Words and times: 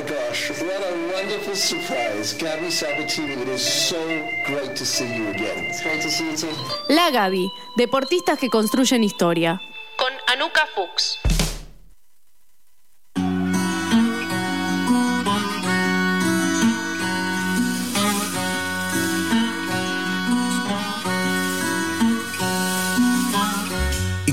my 0.00 0.08
gosh, 0.08 0.50
what 0.50 0.62
a 0.62 1.12
wonderful 1.12 1.54
surprise. 1.54 2.32
Gabby 2.34 2.70
Sabatini, 2.70 3.32
it 3.42 3.48
is 3.48 3.62
so 3.62 3.98
great 4.46 4.76
to 4.76 4.84
see 4.84 5.06
you 5.14 5.28
again. 5.28 5.64
It's 5.66 5.82
great 5.82 6.00
to 6.02 6.10
see 6.10 6.30
you 6.30 6.36
too. 6.36 6.48
La 6.88 7.10
Gaby, 7.10 7.52
deportistas 7.76 8.38
que 8.38 8.48
construyen 8.48 9.02
historia. 9.02 9.60
Con 9.96 10.12
Anuka 10.26 10.66
Fuchs. 10.74 11.39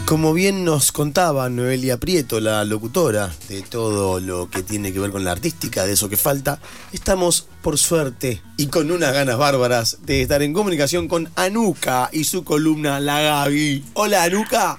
Como 0.08 0.34
bien 0.34 0.64
nos 0.64 0.94
contaba 0.94 1.50
Noelia 1.50 1.98
Prieto, 1.98 2.40
la 2.40 2.64
locutora 2.64 3.30
de 3.50 3.62
todo 3.62 4.22
lo 4.22 4.50
que 4.50 4.64
tiene 4.64 4.94
que 4.94 5.00
ver 5.00 5.12
con 5.12 5.26
la 5.26 5.34
artística, 5.34 5.86
de 5.86 5.94
eso 5.94 6.08
que 6.08 6.16
falta, 6.16 6.60
estamos 6.94 7.50
por 7.62 7.78
suerte 7.78 8.42
y 8.56 8.68
con 8.68 8.90
unas 8.90 9.14
ganas 9.14 9.38
bárbaras 9.38 9.98
de 10.06 10.22
estar 10.22 10.42
en 10.42 10.54
comunicación 10.54 11.10
con 11.10 11.30
Anuka 11.36 12.10
y 12.14 12.24
su 12.24 12.46
columna 12.46 13.02
La 13.02 13.20
Gaby. 13.20 13.84
Hola 13.96 14.24
Anuka. 14.24 14.78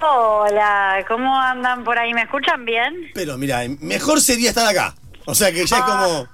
Hola, 0.00 1.04
¿cómo 1.06 1.38
andan 1.40 1.84
por 1.84 1.96
ahí? 1.96 2.12
¿Me 2.12 2.22
escuchan 2.22 2.64
bien? 2.64 3.10
Pero 3.14 3.38
mira, 3.38 3.60
mejor 3.80 4.20
sería 4.20 4.48
estar 4.48 4.66
acá. 4.66 4.96
O 5.24 5.34
sea 5.36 5.52
que 5.52 5.64
ya 5.66 5.76
es 5.78 5.82
Ah. 5.86 5.86
como... 5.86 6.33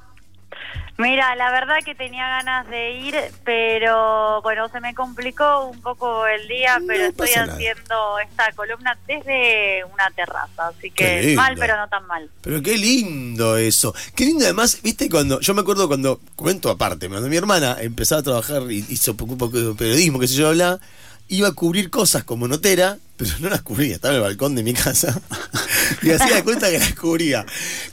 Mira, 1.00 1.34
la 1.36 1.50
verdad 1.50 1.77
que 1.84 1.95
tenía 1.95 2.28
ganas 2.28 2.68
de 2.68 2.92
ir, 2.92 3.14
pero 3.45 4.42
bueno, 4.42 4.68
se 4.68 4.80
me 4.80 4.95
complicó 4.95 5.66
un 5.66 5.80
poco 5.80 6.26
el 6.26 6.46
día, 6.46 6.78
No 6.78 6.86
pero 6.86 7.06
estoy 7.06 7.30
nada. 7.34 7.52
haciendo 7.54 8.18
esta 8.18 8.52
columna 8.52 8.98
desde 9.06 9.84
una 9.84 10.10
terraza, 10.14 10.68
así 10.68 10.90
que 10.90 11.34
mal, 11.36 11.56
pero 11.59 11.76
no 11.76 11.88
tan 11.88 12.06
mal. 12.06 12.30
Pero 12.42 12.62
qué 12.62 12.76
lindo 12.76 13.56
eso. 13.56 13.95
Qué 14.14 14.26
lindo 14.26 14.45
además, 14.45 14.80
viste, 14.82 15.09
cuando. 15.09 15.40
Yo 15.40 15.54
me 15.54 15.62
acuerdo 15.62 15.88
cuando. 15.88 16.20
Cuento 16.36 16.70
aparte, 16.70 17.09
cuando 17.09 17.29
mi 17.29 17.37
hermana 17.37 17.76
empezaba 17.80 18.20
a 18.20 18.24
trabajar 18.24 18.62
y 18.70 18.85
hizo 18.88 19.16
poco, 19.16 19.37
poco 19.38 19.59
de 19.59 19.74
periodismo, 19.74 20.18
que 20.18 20.29
sé 20.29 20.35
yo, 20.35 20.48
habla, 20.48 20.79
iba 21.29 21.48
a 21.48 21.52
cubrir 21.52 21.90
cosas 21.90 22.24
como 22.24 22.46
notera, 22.48 22.98
pero 23.21 23.32
no 23.40 23.51
las 23.51 23.60
cubría, 23.60 23.96
estaba 23.96 24.15
en 24.15 24.21
el 24.23 24.26
balcón 24.26 24.54
de 24.54 24.63
mi 24.63 24.73
casa. 24.73 25.21
y 26.02 26.10
hacía 26.10 26.37
de 26.37 26.43
cuenta 26.43 26.71
que 26.71 26.79
las 26.79 26.95
cubría. 26.95 27.45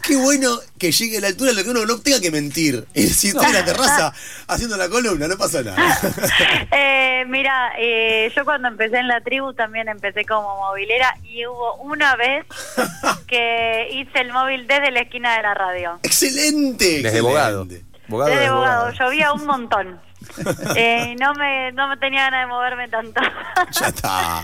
Qué 0.02 0.16
bueno 0.16 0.58
que 0.80 0.94
llegue 0.94 1.18
a 1.18 1.22
la 1.22 1.28
altura 1.28 1.52
de 1.52 1.58
lo 1.58 1.64
que 1.66 1.70
uno 1.72 1.86
no 1.86 2.00
tenga 2.00 2.22
que 2.22 2.32
mentir. 2.32 2.86
Es 2.94 3.10
decir, 3.10 3.32
estoy 3.32 3.48
en 3.48 3.54
la 3.54 3.66
terraza 3.66 4.14
haciendo 4.48 4.78
la 4.78 4.88
columna, 4.88 5.28
no 5.28 5.38
pasa 5.38 5.62
nada. 5.64 5.78
Eh, 6.72 7.26
mira, 7.28 7.72
eh, 7.80 8.32
yo 8.36 8.46
cuando 8.46 8.68
empecé 8.68 8.98
en 8.98 9.08
la 9.08 9.22
tribu 9.22 9.54
también 9.54 9.88
empecé 9.90 10.24
como 10.26 10.58
movilera 10.58 11.18
y 11.24 11.46
hubo 11.46 11.76
una 11.78 12.16
vez 12.16 12.46
que 13.28 13.88
hice 13.92 14.20
el 14.20 14.32
móvil 14.32 14.68
desde 14.68 14.92
la 14.92 15.02
esquina 15.02 15.36
de 15.36 15.42
la 15.42 15.54
radio. 15.54 16.00
¡Excelente! 16.04 16.86
Desde 16.86 17.00
excelente. 17.08 17.20
abogado. 17.20 17.68
Abogado 18.08 18.30
Desde 18.30 18.42
de 18.42 18.48
abogado, 18.48 18.86
abogado. 18.86 18.98
llovía 18.98 19.34
un 19.34 19.46
montón. 19.46 20.00
Eh, 20.76 21.16
no 21.20 21.34
me 21.36 21.72
no 21.72 21.88
me 21.88 21.98
tenía 21.98 22.24
ganas 22.24 22.42
de 22.42 22.48
moverme 22.48 22.88
tanto. 22.90 23.22
Ya 23.80 23.88
está. 23.88 24.44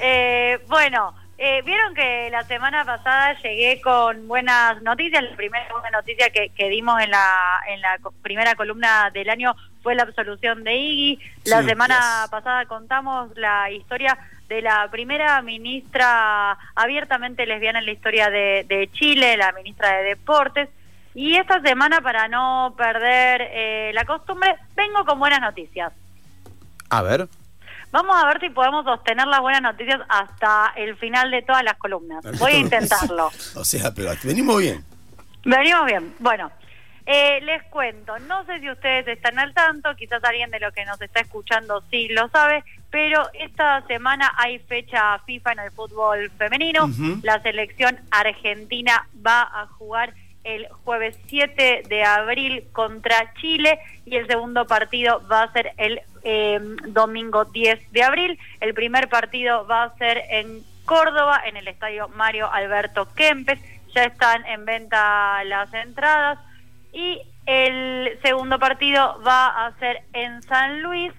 Eh, 0.00 0.58
bueno, 0.68 1.14
eh, 1.38 1.62
vieron 1.62 1.94
que 1.94 2.28
la 2.30 2.42
semana 2.44 2.84
pasada 2.84 3.34
llegué 3.42 3.80
con 3.80 4.26
buenas 4.28 4.80
noticias. 4.82 5.22
La 5.22 5.36
primera 5.36 5.66
buena 5.72 5.90
noticia 5.90 6.30
que, 6.30 6.50
que 6.50 6.68
dimos 6.68 7.00
en 7.00 7.10
la, 7.10 7.60
en 7.68 7.80
la 7.80 7.98
primera 8.22 8.54
columna 8.54 9.10
del 9.12 9.30
año 9.30 9.54
fue 9.82 9.94
la 9.94 10.02
absolución 10.02 10.64
de 10.64 10.74
Iggy. 10.74 11.18
La 11.44 11.62
Sí, 11.62 11.68
semana 11.68 11.96
yes. 12.22 12.30
pasada 12.30 12.66
contamos 12.66 13.30
la 13.36 13.70
historia 13.70 14.18
de 14.48 14.62
la 14.62 14.88
primera 14.90 15.40
ministra 15.42 16.58
abiertamente 16.74 17.46
lesbiana 17.46 17.78
en 17.78 17.86
la 17.86 17.92
historia 17.92 18.30
de, 18.30 18.64
de 18.68 18.90
Chile, 18.92 19.36
la 19.36 19.52
ministra 19.52 19.96
de 19.96 20.02
Deportes. 20.04 20.68
Y 21.14 21.36
esta 21.36 21.60
semana, 21.60 22.00
para 22.00 22.28
no 22.28 22.74
perder 22.76 23.42
eh, 23.50 23.90
la 23.94 24.04
costumbre, 24.04 24.56
vengo 24.76 25.04
con 25.04 25.18
buenas 25.18 25.40
noticias. 25.40 25.92
A 26.88 27.02
ver. 27.02 27.28
Vamos 27.92 28.16
a 28.22 28.26
ver 28.26 28.40
si 28.40 28.50
podemos 28.50 28.84
sostener 28.84 29.26
las 29.26 29.40
buenas 29.40 29.62
noticias 29.62 30.00
hasta 30.08 30.72
el 30.76 30.96
final 30.96 31.30
de 31.30 31.42
todas 31.42 31.64
las 31.64 31.76
columnas. 31.76 32.24
Voy 32.38 32.52
a 32.52 32.58
intentarlo. 32.58 33.30
O 33.56 33.64
sea, 33.64 33.92
pero 33.92 34.12
venimos 34.22 34.58
bien. 34.58 34.84
Venimos 35.44 35.86
bien. 35.86 36.14
Bueno, 36.18 36.50
eh, 37.04 37.40
les 37.42 37.62
cuento. 37.64 38.18
No 38.20 38.44
sé 38.44 38.60
si 38.60 38.70
ustedes 38.70 39.08
están 39.08 39.38
al 39.38 39.52
tanto, 39.52 39.94
quizás 39.96 40.22
alguien 40.22 40.50
de 40.50 40.60
los 40.60 40.72
que 40.72 40.84
nos 40.84 41.00
está 41.00 41.20
escuchando 41.20 41.82
sí 41.90 42.08
lo 42.08 42.28
sabe, 42.28 42.62
pero 42.90 43.28
esta 43.34 43.84
semana 43.86 44.32
hay 44.36 44.60
fecha 44.60 45.18
FIFA 45.26 45.52
en 45.52 45.58
el 45.58 45.70
fútbol 45.72 46.30
femenino. 46.38 46.88
La 47.22 47.42
selección 47.42 47.98
argentina 48.10 49.08
va 49.26 49.42
a 49.42 49.66
jugar 49.66 50.14
el 50.44 50.68
jueves 50.84 51.18
7 51.26 51.82
de 51.88 52.04
abril 52.04 52.64
contra 52.72 53.34
Chile 53.34 53.78
y 54.06 54.16
el 54.16 54.26
segundo 54.26 54.66
partido 54.66 55.22
va 55.30 55.42
a 55.42 55.52
ser 55.52 55.72
el 55.76 56.00
eh, 56.22 56.60
domingo 56.88 57.44
10 57.44 57.92
de 57.92 58.02
abril. 58.02 58.38
El 58.60 58.74
primer 58.74 59.08
partido 59.08 59.66
va 59.66 59.84
a 59.84 59.96
ser 59.96 60.22
en 60.30 60.62
Córdoba, 60.84 61.42
en 61.44 61.56
el 61.56 61.68
estadio 61.68 62.08
Mario 62.08 62.50
Alberto 62.52 63.08
Kempes. 63.14 63.60
Ya 63.94 64.04
están 64.04 64.44
en 64.46 64.64
venta 64.64 65.42
las 65.44 65.72
entradas. 65.74 66.38
Y 66.92 67.20
el 67.46 68.18
segundo 68.22 68.58
partido 68.58 69.20
va 69.26 69.66
a 69.66 69.78
ser 69.78 70.02
en 70.12 70.42
San 70.42 70.82
Luis. 70.82 71.12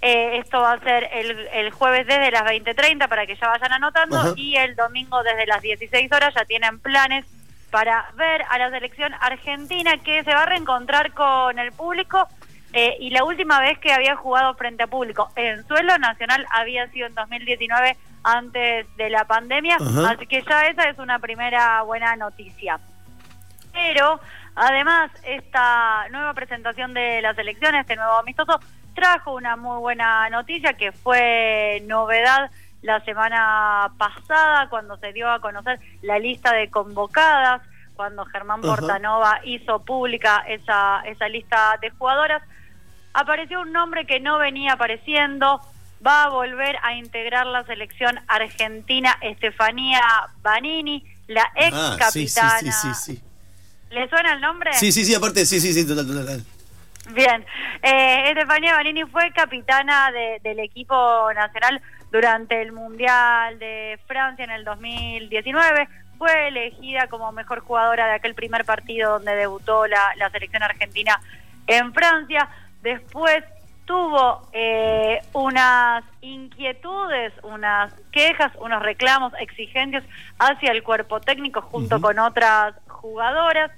Eh, 0.00 0.38
esto 0.38 0.60
va 0.60 0.74
a 0.74 0.80
ser 0.80 1.08
el, 1.12 1.48
el 1.52 1.70
jueves 1.70 2.06
desde 2.06 2.30
las 2.30 2.44
20.30 2.44 3.08
para 3.08 3.26
que 3.26 3.36
ya 3.36 3.48
vayan 3.48 3.72
anotando. 3.72 4.16
Ajá. 4.16 4.32
Y 4.36 4.56
el 4.56 4.76
domingo 4.76 5.22
desde 5.22 5.46
las 5.46 5.62
16 5.62 6.10
horas 6.12 6.34
ya 6.34 6.44
tienen 6.44 6.78
planes 6.78 7.26
para 7.70 8.10
ver 8.16 8.42
a 8.48 8.58
la 8.58 8.70
selección 8.70 9.12
argentina 9.20 9.98
que 9.98 10.24
se 10.24 10.30
va 10.30 10.44
a 10.44 10.46
reencontrar 10.46 11.12
con 11.12 11.58
el 11.58 11.72
público. 11.72 12.28
Eh, 12.72 12.96
y 13.00 13.10
la 13.10 13.24
última 13.24 13.60
vez 13.60 13.78
que 13.78 13.92
había 13.92 14.16
jugado 14.16 14.54
frente 14.54 14.82
a 14.82 14.86
público 14.86 15.30
en 15.36 15.66
suelo 15.66 15.96
nacional 15.98 16.46
había 16.50 16.86
sido 16.90 17.06
en 17.06 17.14
2019 17.14 17.96
antes 18.22 18.86
de 18.96 19.10
la 19.10 19.24
pandemia. 19.24 19.76
Ajá. 19.76 20.10
Así 20.10 20.26
que 20.26 20.42
ya 20.42 20.66
esa 20.66 20.88
es 20.90 20.98
una 20.98 21.18
primera 21.18 21.82
buena 21.82 22.14
noticia. 22.16 22.78
Pero 23.72 24.20
además 24.54 25.10
esta 25.24 26.08
nueva 26.10 26.34
presentación 26.34 26.92
de 26.92 27.22
la 27.22 27.34
selección, 27.34 27.74
este 27.74 27.96
nuevo 27.96 28.18
amistoso, 28.18 28.60
trajo 28.94 29.34
una 29.34 29.56
muy 29.56 29.78
buena 29.78 30.28
noticia 30.28 30.74
que 30.74 30.92
fue 30.92 31.82
novedad 31.86 32.50
la 32.82 33.00
semana 33.04 33.92
pasada 33.96 34.68
cuando 34.68 34.96
se 34.98 35.12
dio 35.12 35.30
a 35.30 35.40
conocer 35.40 35.78
la 36.02 36.18
lista 36.18 36.52
de 36.52 36.70
convocadas, 36.70 37.62
cuando 37.96 38.24
Germán 38.26 38.60
Ajá. 38.60 38.76
Portanova 38.76 39.40
hizo 39.44 39.84
pública 39.84 40.44
esa, 40.46 41.02
esa 41.06 41.28
lista 41.28 41.78
de 41.80 41.90
jugadoras. 41.90 42.42
Apareció 43.14 43.60
un 43.60 43.72
nombre 43.72 44.06
que 44.06 44.20
no 44.20 44.38
venía 44.38 44.74
apareciendo, 44.74 45.60
va 46.06 46.24
a 46.24 46.28
volver 46.28 46.76
a 46.82 46.94
integrar 46.94 47.46
la 47.46 47.64
selección 47.64 48.20
argentina 48.28 49.16
Estefanía 49.20 50.00
Banini, 50.42 51.04
la 51.26 51.50
ex 51.56 51.72
Ah, 51.74 51.96
sí, 52.10 52.28
sí, 52.28 52.34
capitana. 52.34 52.72
sí, 52.72 52.92
sí, 52.94 53.14
sí. 53.16 53.22
¿Le 53.90 54.08
suena 54.08 54.34
el 54.34 54.40
nombre? 54.40 54.72
Sí, 54.74 54.92
sí, 54.92 55.04
sí, 55.04 55.14
aparte, 55.14 55.44
sí, 55.46 55.60
sí, 55.60 55.72
sí, 55.72 55.86
total, 55.86 56.06
total. 56.06 56.24
total. 56.26 56.44
Bien, 57.14 57.44
eh, 57.82 58.30
Estefanía 58.30 58.74
Banini 58.74 59.04
fue 59.04 59.32
capitana 59.32 60.10
de- 60.12 60.40
del 60.42 60.60
equipo 60.60 61.32
nacional 61.34 61.80
durante 62.12 62.60
el 62.60 62.72
Mundial 62.72 63.58
de 63.58 63.98
Francia 64.06 64.44
en 64.44 64.50
el 64.50 64.64
2019. 64.64 65.88
Fue 66.18 66.48
elegida 66.48 67.06
como 67.08 67.32
mejor 67.32 67.60
jugadora 67.60 68.06
de 68.08 68.14
aquel 68.14 68.34
primer 68.34 68.64
partido 68.66 69.12
donde 69.12 69.34
debutó 69.36 69.86
la, 69.86 70.12
la 70.16 70.28
selección 70.30 70.62
argentina 70.62 71.18
en 71.66 71.94
Francia. 71.94 72.48
Después 72.82 73.44
tuvo 73.86 74.48
eh, 74.52 75.20
unas 75.32 76.04
inquietudes, 76.20 77.32
unas 77.42 77.92
quejas, 78.12 78.52
unos 78.60 78.82
reclamos, 78.82 79.32
exigencias 79.40 80.04
hacia 80.38 80.72
el 80.72 80.82
cuerpo 80.82 81.20
técnico 81.20 81.60
junto 81.62 82.00
con 82.00 82.18
otras 82.18 82.74
jugadoras. 82.86 83.70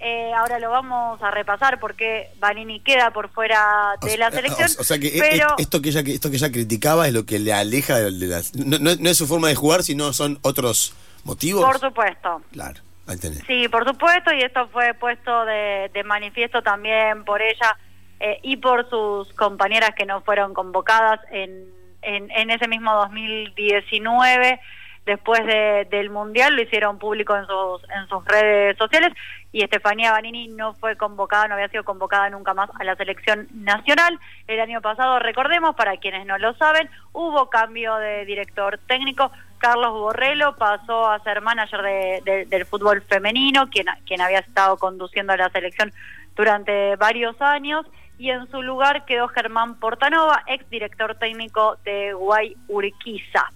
Eh, 0.00 0.32
ahora 0.36 0.58
lo 0.58 0.68
vamos 0.70 1.22
a 1.22 1.30
repasar 1.30 1.80
porque 1.80 2.28
Vanini 2.38 2.80
queda 2.80 3.10
por 3.10 3.30
fuera 3.30 3.94
de 4.02 4.18
la 4.18 4.30
selección. 4.30 4.68
O, 4.76 4.80
o 4.82 4.84
sea 4.84 4.98
que 4.98 5.06
e- 5.06 5.20
pero 5.20 5.54
e- 5.56 5.62
esto 5.62 5.80
que 5.80 5.88
ella 5.90 6.00
esto 6.04 6.30
que 6.30 6.36
ella 6.36 6.52
criticaba 6.52 7.06
es 7.06 7.14
lo 7.14 7.24
que 7.24 7.38
le 7.38 7.54
aleja 7.54 7.96
de, 7.98 8.10
de 8.10 8.26
las 8.26 8.54
no, 8.54 8.78
no- 8.78 8.96
no 8.98 9.08
es 9.08 9.16
su 9.16 9.26
forma 9.26 9.48
de 9.48 9.54
jugar, 9.54 9.82
sino 9.82 10.12
son 10.12 10.38
otros 10.42 10.94
motivos. 11.24 11.64
por 11.64 11.78
supuesto. 11.80 12.42
Claro, 12.52 12.80
ahí 13.06 13.16
tenés. 13.16 13.44
Sí, 13.46 13.66
por 13.68 13.86
supuesto, 13.88 14.30
y 14.34 14.42
esto 14.42 14.68
fue 14.68 14.92
puesto 14.92 15.46
de, 15.46 15.90
de 15.94 16.04
manifiesto 16.04 16.60
también 16.60 17.24
por 17.24 17.40
ella 17.40 17.74
eh, 18.20 18.38
y 18.42 18.56
por 18.56 18.88
sus 18.88 19.32
compañeras 19.34 19.90
que 19.96 20.06
no 20.06 20.20
fueron 20.22 20.54
convocadas 20.54 21.20
en, 21.30 21.64
en, 22.02 22.50
ese 22.50 22.68
mismo 22.68 22.92
2019. 22.94 24.60
Después 25.06 25.44
de- 25.44 25.86
del 25.90 26.08
Mundial 26.08 26.56
lo 26.56 26.62
hicieron 26.62 26.98
público 26.98 27.36
en 27.36 27.44
sus, 27.46 27.82
en 27.90 28.08
sus 28.08 28.24
redes 28.24 28.74
sociales 28.78 29.12
y 29.52 29.62
Estefanía 29.62 30.12
Banini 30.12 30.48
no 30.48 30.72
fue 30.74 30.96
convocada, 30.96 31.46
no 31.46 31.54
había 31.56 31.68
sido 31.68 31.84
convocada 31.84 32.30
nunca 32.30 32.54
más 32.54 32.70
a 32.80 32.84
la 32.84 32.96
selección 32.96 33.46
nacional. 33.52 34.18
El 34.46 34.60
año 34.60 34.80
pasado, 34.80 35.18
recordemos, 35.18 35.76
para 35.76 35.98
quienes 35.98 36.24
no 36.24 36.38
lo 36.38 36.54
saben, 36.54 36.88
hubo 37.12 37.50
cambio 37.50 37.96
de 37.96 38.24
director 38.24 38.78
técnico, 38.86 39.30
Carlos 39.58 39.92
Borrello 39.92 40.56
pasó 40.56 41.10
a 41.10 41.18
ser 41.22 41.42
manager 41.42 41.82
de- 41.82 42.22
de- 42.24 42.44
del 42.46 42.64
fútbol 42.64 43.02
femenino, 43.02 43.68
quien, 43.68 43.86
quien 44.06 44.22
había 44.22 44.38
estado 44.38 44.78
conduciendo 44.78 45.36
la 45.36 45.50
selección 45.50 45.92
durante 46.34 46.96
varios 46.96 47.38
años, 47.42 47.84
y 48.18 48.30
en 48.30 48.50
su 48.50 48.62
lugar 48.62 49.04
quedó 49.04 49.28
Germán 49.28 49.78
Portanova, 49.80 50.42
ex 50.46 50.68
director 50.70 51.16
técnico 51.16 51.76
de 51.84 52.12
Guay 52.12 52.56
Urquiza. 52.68 53.50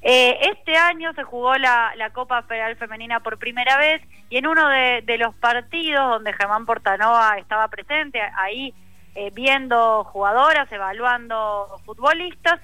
Eh, 0.00 0.38
este 0.52 0.76
año 0.76 1.12
se 1.14 1.24
jugó 1.24 1.56
la, 1.56 1.92
la 1.96 2.10
Copa 2.10 2.42
Federal 2.42 2.76
Femenina 2.76 3.20
por 3.20 3.38
primera 3.38 3.76
vez 3.78 4.00
y 4.30 4.36
en 4.36 4.46
uno 4.46 4.68
de, 4.68 5.18
los 5.18 5.34
partidos 5.34 6.08
donde 6.08 6.32
Germán 6.32 6.66
Portanova 6.66 7.36
estaba 7.38 7.68
presente, 7.68 8.20
ahí 8.36 8.74
eh, 9.14 9.30
viendo 9.34 10.04
jugadoras, 10.04 10.70
evaluando 10.70 11.66
futbolistas, 11.84 12.60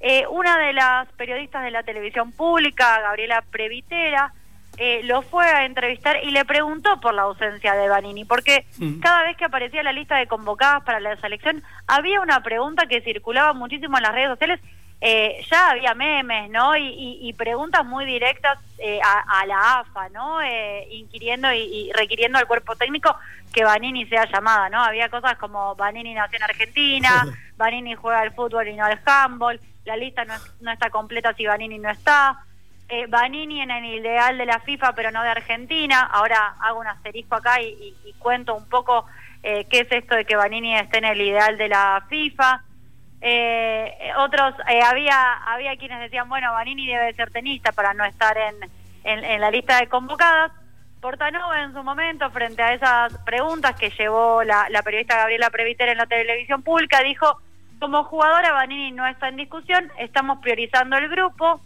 eh, 0.00 0.26
una 0.28 0.58
de 0.58 0.72
las 0.72 1.06
periodistas 1.12 1.62
de 1.62 1.70
la 1.70 1.82
televisión 1.82 2.32
pública, 2.32 3.00
Gabriela 3.02 3.44
Previtera, 3.50 4.32
eh, 4.78 5.00
lo 5.04 5.22
fue 5.22 5.44
a 5.46 5.64
entrevistar 5.64 6.16
y 6.24 6.30
le 6.30 6.44
preguntó 6.44 7.00
por 7.00 7.12
la 7.14 7.22
ausencia 7.22 7.74
de 7.74 7.88
Vanini, 7.88 8.24
porque 8.24 8.64
cada 9.00 9.22
vez 9.24 9.36
que 9.36 9.44
aparecía 9.44 9.82
la 9.82 9.92
lista 9.92 10.16
de 10.16 10.26
convocadas 10.26 10.82
para 10.84 10.98
la 11.00 11.16
selección, 11.16 11.62
había 11.86 12.20
una 12.20 12.42
pregunta 12.42 12.86
que 12.86 13.00
circulaba 13.02 13.52
muchísimo 13.52 13.96
en 13.98 14.02
las 14.04 14.12
redes 14.12 14.28
sociales. 14.30 14.60
eh, 15.04 15.44
ya 15.50 15.70
había 15.70 15.94
memes, 15.94 16.48
¿no? 16.50 16.76
Y, 16.76 16.86
y- 16.86 17.28
y 17.28 17.32
preguntas 17.32 17.84
muy 17.84 18.04
directas 18.06 18.56
eh, 18.78 19.00
a, 19.04 19.40
a 19.40 19.46
la 19.46 19.80
AFA, 19.80 20.08
¿no? 20.10 20.40
Eh, 20.40 20.86
inquiriendo 20.92 21.52
y, 21.52 21.58
y 21.58 21.92
requiriendo 21.92 22.38
al 22.38 22.46
cuerpo 22.46 22.76
técnico 22.76 23.14
que 23.52 23.64
Vanini 23.64 24.06
sea 24.06 24.26
llamada, 24.30 24.68
¿no? 24.70 24.80
Había 24.80 25.08
cosas 25.08 25.36
como 25.38 25.74
Vanini 25.74 26.14
nació 26.14 26.36
en 26.36 26.44
Argentina, 26.44 27.26
Vanini 27.56 27.94
juega 27.96 28.20
al 28.20 28.32
fútbol 28.32 28.68
y 28.68 28.74
no 28.76 28.84
al 28.84 29.00
handball, 29.04 29.60
la 29.84 29.96
lista 29.96 30.24
no, 30.24 30.34
no 30.60 30.70
está 30.70 30.88
completa 30.88 31.34
si 31.34 31.46
Vanini 31.46 31.78
no 31.80 31.90
está. 31.90 32.38
Eh, 32.94 33.06
Vanini 33.08 33.62
en 33.62 33.70
el 33.70 33.86
ideal 33.86 34.36
de 34.36 34.44
la 34.44 34.60
FIFA, 34.60 34.94
pero 34.94 35.10
no 35.10 35.22
de 35.22 35.30
Argentina. 35.30 36.02
Ahora 36.12 36.56
hago 36.60 36.78
un 36.78 36.86
asterisco 36.86 37.36
acá 37.36 37.58
y, 37.62 37.94
cuento 38.18 38.54
un 38.54 38.68
poco 38.68 39.06
eh, 39.42 39.64
qué 39.70 39.80
es 39.80 39.90
esto 39.90 40.14
de 40.14 40.26
que 40.26 40.36
Vanini 40.36 40.76
esté 40.76 40.98
en 40.98 41.06
el 41.06 41.18
ideal 41.18 41.56
de 41.56 41.68
la 41.70 42.04
FIFA. 42.10 42.62
Eh, 43.22 44.10
otros, 44.18 44.54
eh, 44.68 44.82
había 44.82 45.32
había 45.46 45.74
quienes 45.78 46.00
decían, 46.00 46.28
bueno, 46.28 46.52
Vanini 46.52 46.86
debe 46.86 47.14
ser 47.14 47.30
tenista 47.30 47.72
para 47.72 47.94
no 47.94 48.04
estar 48.04 48.36
en, 48.36 48.56
en, 49.04 49.24
en 49.24 49.40
la 49.40 49.50
lista 49.50 49.80
de 49.80 49.88
convocadas. 49.88 50.52
Portanova 51.00 51.62
en 51.62 51.72
su 51.72 51.82
momento, 51.82 52.30
frente 52.30 52.60
a 52.60 52.74
esas 52.74 53.16
preguntas 53.24 53.74
que 53.74 53.88
llevó 53.88 54.44
la, 54.44 54.66
la 54.68 54.82
periodista 54.82 55.16
Gabriela 55.16 55.48
Previter 55.48 55.88
en 55.88 55.96
la 55.96 56.04
televisión 56.04 56.62
pública, 56.62 57.02
dijo, 57.02 57.40
como 57.80 58.04
jugadora 58.04 58.52
Vanini 58.52 58.92
no 58.92 59.06
está 59.06 59.28
en 59.28 59.36
discusión, 59.36 59.90
estamos 59.96 60.40
priorizando 60.40 60.98
el 60.98 61.08
grupo, 61.08 61.62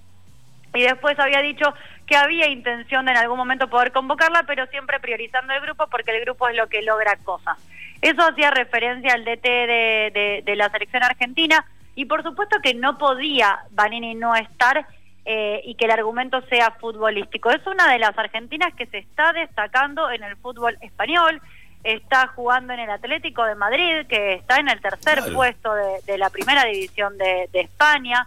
y 0.77 0.83
después 0.83 1.19
había 1.19 1.41
dicho 1.41 1.75
que 2.07 2.17
había 2.17 2.49
intención 2.49 3.05
de 3.07 3.13
en 3.13 3.17
algún 3.19 3.37
momento 3.39 3.69
poder 3.69 3.91
convocarla, 3.93 4.45
pero 4.47 4.67
siempre 4.67 5.01
priorizando 5.01 5.53
el 5.53 5.61
grupo 5.61 5.87
porque 5.89 6.13
el 6.13 6.21
grupo 6.25 6.49
es 6.49 6.57
lo 6.57 6.69
que 6.69 6.83
logra 6.83 7.17
cosas. 7.25 7.57
Eso 8.03 8.23
hacía 8.23 8.51
referencia 8.51 9.15
al 9.15 9.25
DT 9.25 9.43
de, 9.43 10.11
de- 10.15 10.43
de 10.45 10.57
la 10.57 10.69
selección 10.71 11.03
argentina 11.03 11.65
y 11.95 12.05
por 12.05 12.23
supuesto 12.23 12.59
que 12.63 12.75
no 12.75 12.99
podía 12.99 13.59
Vanini 13.71 14.15
no 14.15 14.35
estar 14.37 14.87
eh, 15.25 15.61
y 15.65 15.75
que 15.75 15.87
el 15.87 15.91
argumento 15.91 16.41
sea 16.43 16.71
futbolístico. 16.73 17.51
Es 17.51 17.67
una 17.67 17.91
de 17.91 17.99
las 17.99 18.17
argentinas 18.17 18.73
que 18.75 18.87
se 18.87 18.99
está 18.99 19.33
destacando 19.33 20.09
en 20.11 20.23
el 20.23 20.37
fútbol 20.37 20.77
español, 20.83 21.41
está 21.83 22.29
jugando 22.29 22.73
en 22.75 22.81
el 22.81 22.91
Atlético 22.91 23.45
de 23.45 23.55
Madrid, 23.57 24.07
que 24.09 24.35
está 24.35 24.59
en 24.59 24.69
el 24.69 24.81
tercer 24.81 25.19
Claro. 25.19 25.33
puesto 25.35 25.75
de, 25.75 26.01
de 26.05 26.19
la 26.19 26.31
primera 26.31 26.65
división 26.65 27.17
de, 27.19 27.49
de 27.53 27.61
España. 27.63 28.27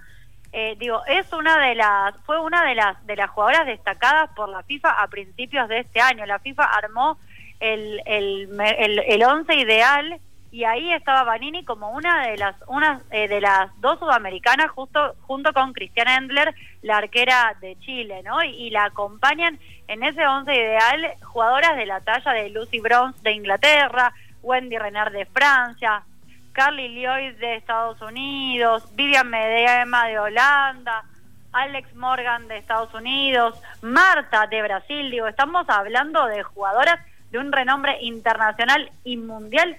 Eh, 0.52 0.76
digo, 0.80 1.02
es 1.06 1.32
una 1.32 1.60
de 1.60 1.76
las, 1.76 2.16
fue 2.26 2.40
una 2.40 2.66
de 2.66 2.76
las 2.76 3.06
de 3.06 3.16
las 3.16 3.30
jugadoras 3.30 3.68
destacadas 3.68 4.30
por 4.36 4.50
la 4.50 4.64
FIFA 4.64 4.90
a 4.90 5.08
principios 5.08 5.70
de 5.70 5.80
este 5.80 6.02
año. 6.02 6.26
La 6.26 6.40
FIFA 6.40 6.64
armó 6.64 7.20
el 7.60 8.02
el 8.06 8.60
el, 8.60 9.00
el 9.00 9.24
once 9.24 9.54
ideal 9.56 10.20
y 10.52 10.64
ahí 10.64 10.92
estaba 10.92 11.24
Vanini 11.24 11.64
como 11.64 11.92
una 11.92 12.28
de 12.28 12.38
las 12.38 12.56
una 12.66 13.02
eh, 13.12 13.28
de 13.28 13.42
las 13.42 13.70
dos 13.80 14.00
sudamericanas 14.00 14.72
justo 14.72 15.16
junto 15.22 15.54
con 15.54 15.74
Cristiana 15.74 16.16
Endler, 16.16 16.56
la 16.82 16.98
arquera 16.98 17.56
de 17.62 17.78
Chile, 17.80 18.24
¿no? 18.24 18.44
Y, 18.44 18.50
y 18.50 18.70
la 18.72 18.86
acompañan 18.86 19.60
en 19.88 20.04
ese 20.04 20.26
once 20.26 20.56
ideal 20.56 21.14
jugadoras 21.22 21.78
de 21.78 21.86
la 21.86 22.02
talla 22.02 22.32
de 22.32 22.50
Lucy 22.50 22.80
Bronze 22.80 23.22
de 23.22 23.34
Inglaterra, 23.34 24.14
Wendy 24.42 24.80
Renard 24.80 25.14
de 25.14 25.26
Francia, 25.28 26.04
Carly 26.54 26.90
Lloyd 27.02 27.36
de 27.36 27.56
Estados 27.56 28.02
Unidos, 28.02 28.84
Vivian 28.96 29.30
Medema 29.30 30.08
de 30.08 30.20
Holanda, 30.20 31.04
Alex 31.52 31.96
Morgan 31.96 32.48
de 32.48 32.58
Estados 32.58 32.94
Unidos, 32.94 33.60
Marta 33.82 34.48
de 34.48 34.62
Brasil, 34.62 35.10
digo, 35.10 35.28
estamos 35.28 35.68
hablando 35.70 36.26
de 36.26 36.44
jugadoras 36.44 37.00
de 37.32 37.40
un 37.40 37.52
renombre 37.52 37.98
internacional 38.02 38.92
y 39.04 39.18
mundial 39.18 39.78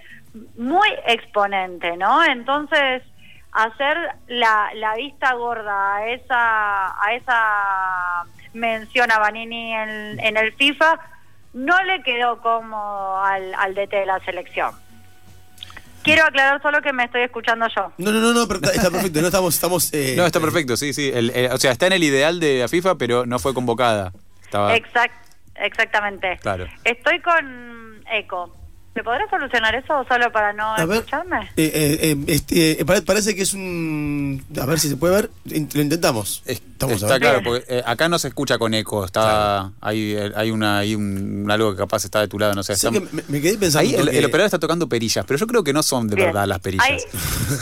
muy 0.56 0.88
exponente, 1.06 1.96
¿no? 1.96 2.24
Entonces, 2.24 3.02
hacer 3.52 3.96
la, 4.28 4.70
la 4.74 4.94
vista 4.94 5.32
gorda 5.34 5.96
a 5.96 6.08
esa, 6.08 7.04
a 7.04 7.14
esa 7.14 8.24
mención 8.52 9.10
a 9.10 9.18
Vanini 9.18 9.74
en, 9.74 10.36
el 10.36 10.52
FIFA 10.54 10.98
no 11.52 11.82
le 11.82 12.02
quedó 12.02 12.40
como 12.40 13.18
al, 13.18 13.54
al 13.54 13.74
DT 13.74 13.90
de 13.90 14.06
la 14.06 14.20
selección. 14.20 14.72
Quiero 16.02 16.24
aclarar 16.24 16.60
solo 16.62 16.80
que 16.80 16.92
me 16.92 17.04
estoy 17.04 17.22
escuchando 17.22 17.66
yo. 17.76 17.92
No, 17.98 18.10
no, 18.12 18.20
no, 18.20 18.32
no, 18.32 18.48
pero 18.48 18.60
está, 18.72 18.90
perfecto. 18.90 19.20
No 19.20 19.26
estamos. 19.26 19.54
estamos 19.54 19.92
eh, 19.92 20.14
No, 20.16 20.24
está 20.26 20.40
perfecto, 20.40 20.76
sí, 20.76 20.92
sí. 20.92 21.10
El- 21.12 21.30
eh, 21.34 21.50
o 21.52 21.58
sea, 21.58 21.72
está 21.72 21.86
en 21.86 21.92
el 21.94 22.02
ideal 22.04 22.40
de 22.40 22.60
la 22.60 22.68
FIFA, 22.68 22.96
pero 22.96 23.26
no 23.26 23.38
fue 23.38 23.52
convocada. 23.54 24.12
Estaba. 24.42 24.74
Exact, 24.74 25.14
exactamente. 25.56 26.38
Claro. 26.40 26.66
Estoy 26.84 27.20
con 27.20 28.02
eco. 28.12 28.56
¿Se 29.00 29.04
podrá 29.04 29.24
solucionar 29.30 29.74
eso 29.74 30.04
solo 30.06 30.30
para 30.30 30.52
no 30.52 30.74
A 30.74 30.84
ver, 30.84 30.98
escucharme? 30.98 31.38
eh, 31.56 31.72
eh, 31.72 31.98
eh, 32.02 32.16
este, 32.26 32.82
eh, 32.82 32.84
pare- 32.84 33.00
parece 33.00 33.34
que 33.34 33.40
es 33.40 33.54
un. 33.54 34.44
A 34.60 34.66
ver 34.66 34.78
si 34.78 34.90
se 34.90 34.96
puede 34.98 35.14
ver. 35.14 35.30
Lo 35.46 35.80
intentamos. 35.80 36.42
Es- 36.44 36.60
Estamos 36.60 36.92
a 37.02 37.06
está 37.06 37.08
ver. 37.14 37.20
claro, 37.22 37.42
porque 37.42 37.64
eh, 37.78 37.82
acá 37.86 38.10
no 38.10 38.18
se 38.18 38.28
escucha 38.28 38.58
con 38.58 38.74
eco. 38.74 39.02
Está, 39.06 39.72
hay, 39.80 40.16
hay 40.34 40.50
una, 40.50 40.80
hay 40.80 40.94
un, 40.94 41.46
algo 41.50 41.70
que 41.72 41.78
capaz 41.78 42.04
está 42.04 42.20
de 42.20 42.28
tu 42.28 42.38
lado, 42.38 42.52
no 42.54 42.62
sé. 42.62 42.74
Que 42.78 43.00
me, 43.00 43.22
me 43.26 43.40
quedé 43.40 43.56
pensando. 43.56 43.88
ahí 43.88 43.94
el, 43.94 44.10
que- 44.10 44.18
el 44.18 44.24
operador 44.26 44.46
está 44.46 44.58
tocando 44.58 44.86
perillas, 44.86 45.24
pero 45.26 45.38
yo 45.38 45.46
creo 45.46 45.64
que 45.64 45.72
no 45.72 45.82
son 45.82 46.06
de 46.06 46.16
Bien. 46.16 46.28
verdad 46.28 46.46
las 46.46 46.58
perillas. 46.58 46.86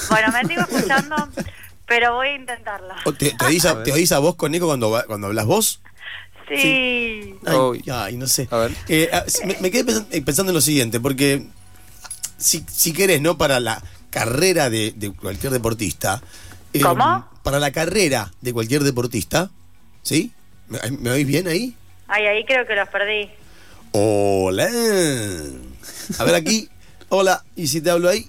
Bueno, 0.08 0.32
me 0.32 0.44
sigo 0.49 0.62
escuchando, 0.62 1.14
pero 1.87 2.14
voy 2.17 2.29
a 2.31 2.35
intentarlo. 2.35 2.94
¿O 3.05 3.12
¿Te, 3.12 3.31
te, 3.31 3.44
oís 3.44 3.64
a, 3.64 3.81
te 3.85 3.93
oís 3.93 4.11
a 4.11 4.19
vos 4.19 4.35
con 4.35 4.52
eco 4.56 4.67
cuando, 4.67 4.90
va- 4.90 5.05
cuando 5.05 5.29
hablas 5.29 5.46
vos? 5.46 5.81
Sí. 6.56 7.34
Ay, 7.46 7.56
Uy. 7.58 7.84
ay, 7.92 8.16
no 8.16 8.26
sé. 8.26 8.48
A 8.50 8.56
ver. 8.58 8.72
Eh, 8.88 9.08
ah, 9.12 9.24
me, 9.46 9.56
me 9.60 9.70
quedé 9.70 9.92
eh, 10.10 10.22
pensando, 10.22 10.50
en 10.50 10.54
lo 10.54 10.60
siguiente, 10.60 11.00
porque 11.00 11.46
si, 12.37 12.64
si 12.70 12.92
querés, 12.92 13.20
¿no? 13.20 13.37
Para 13.38 13.61
la 13.61 13.82
carrera 14.11 14.70
de, 14.70 14.92
de 14.96 15.12
cualquier 15.12 15.52
deportista. 15.52 16.23
eh, 16.73 16.80
¿Cómo? 16.80 17.26
Para 17.42 17.58
la 17.58 17.70
carrera 17.73 18.32
de 18.40 18.52
cualquier 18.52 18.82
deportista, 18.84 19.50
¿sí? 20.02 20.32
¿Me, 20.68 20.78
me 20.99 21.11
oís 21.11 21.26
bien 21.26 21.49
ahí? 21.49 21.75
Ay, 22.06 22.25
ahí 22.26 22.44
creo 22.44 22.66
que 22.66 22.75
los 22.75 22.88
perdí. 22.88 23.28
Hola. 23.92 24.68
A 26.18 26.25
ver 26.25 26.34
aquí. 26.34 26.68
Hola. 27.08 27.42
¿Y 27.56 27.66
si 27.68 27.80
te 27.80 27.90
hablo 27.90 28.08
ahí? 28.08 28.28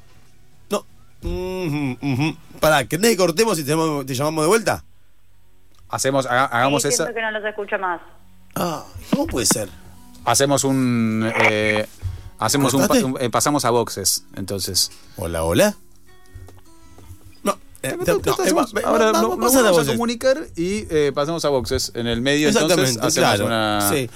No. 0.70 0.86
Ujú, 1.22 1.98
ujú. 2.02 2.38
Pará, 2.60 2.86
¿querés 2.88 3.12
que 3.12 3.18
cortemos 3.18 3.58
y 3.60 3.64
te 3.64 3.70
llamamos, 3.72 4.06
te 4.06 4.16
llamamos 4.16 4.44
de 4.44 4.48
vuelta? 4.48 4.84
Hacemos, 5.90 6.26
haga- 6.26 6.46
hagamos 6.46 6.84
Sí, 6.84 6.90
esa. 6.90 7.12
que 7.14 7.22
no 7.22 7.32
los 7.32 7.44
escucho 7.44 7.78
más. 7.80 8.00
Ah, 8.56 8.84
¿cómo 9.12 9.28
puede 9.28 9.46
ser? 9.46 9.70
Hacemos 10.26 10.64
un. 10.64 11.32
eh, 11.50 11.88
hacemos 12.38 12.74
un, 12.74 13.18
eh, 13.20 13.30
pasamos 13.30 13.66
a 13.66 13.70
boxes, 13.72 14.24
entonces. 14.36 14.92
Hola, 15.18 15.44
hola. 15.44 15.76
No, 17.44 17.58
eh, 17.82 17.96
no, 17.98 18.34
Hacemos- 18.34 18.74
ahora 18.84 19.12
no- 19.14 19.38
vamos 19.38 19.56
a 19.56 19.86
comunicar 19.92 20.38
y 20.56 20.86
eh, 20.94 21.12
pasamos 21.14 21.44
a 21.46 21.50
boxes 21.50 21.92
en 21.96 22.08
el 22.08 22.22
medio. 22.22 22.50
Exactamente, 22.50 22.92
entonces 22.92 23.24
hacemos 23.24 23.38
claro. 23.38 23.46
una. 23.46 23.90
sí. 23.90 24.10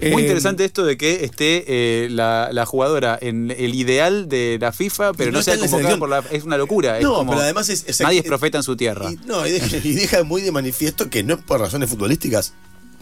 Muy 0.00 0.22
Eh, 0.22 0.24
interesante 0.26 0.64
esto 0.64 0.84
de 0.84 0.96
que 0.96 1.24
esté 1.24 1.64
eh, 1.68 2.08
la, 2.10 2.50
la 2.52 2.66
jugadora 2.66 3.16
en 3.20 3.50
el 3.52 3.74
ideal 3.74 4.28
de 4.28 4.58
la 4.60 4.72
FIFA, 4.72 5.12
pero 5.14 5.30
no, 5.32 5.38
no 5.38 5.42
sea 5.44 5.56
convocada 5.56 5.96
por 5.98 6.08
la. 6.08 6.24
Es 6.30 6.42
una 6.44 6.58
locura. 6.58 6.98
No, 7.00 7.14
como- 7.14 7.30
pero 7.32 7.42
además 7.42 7.68
es- 7.68 7.84
es- 7.86 8.00
nadie 8.00 8.18
es 8.20 8.24
profeta 8.24 8.58
en 8.58 8.64
su 8.64 8.76
tierra. 8.76 9.10
Y, 9.10 9.16
no, 9.26 9.46
y 9.46 9.52
deja, 9.52 9.76
y 9.76 9.92
deja 9.92 10.24
muy 10.24 10.42
de 10.42 10.50
manifiesto 10.52 11.08
que 11.08 11.22
no 11.22 11.34
es 11.34 11.40
por 11.42 11.60
razones 11.60 11.88
futbolísticas, 11.88 12.52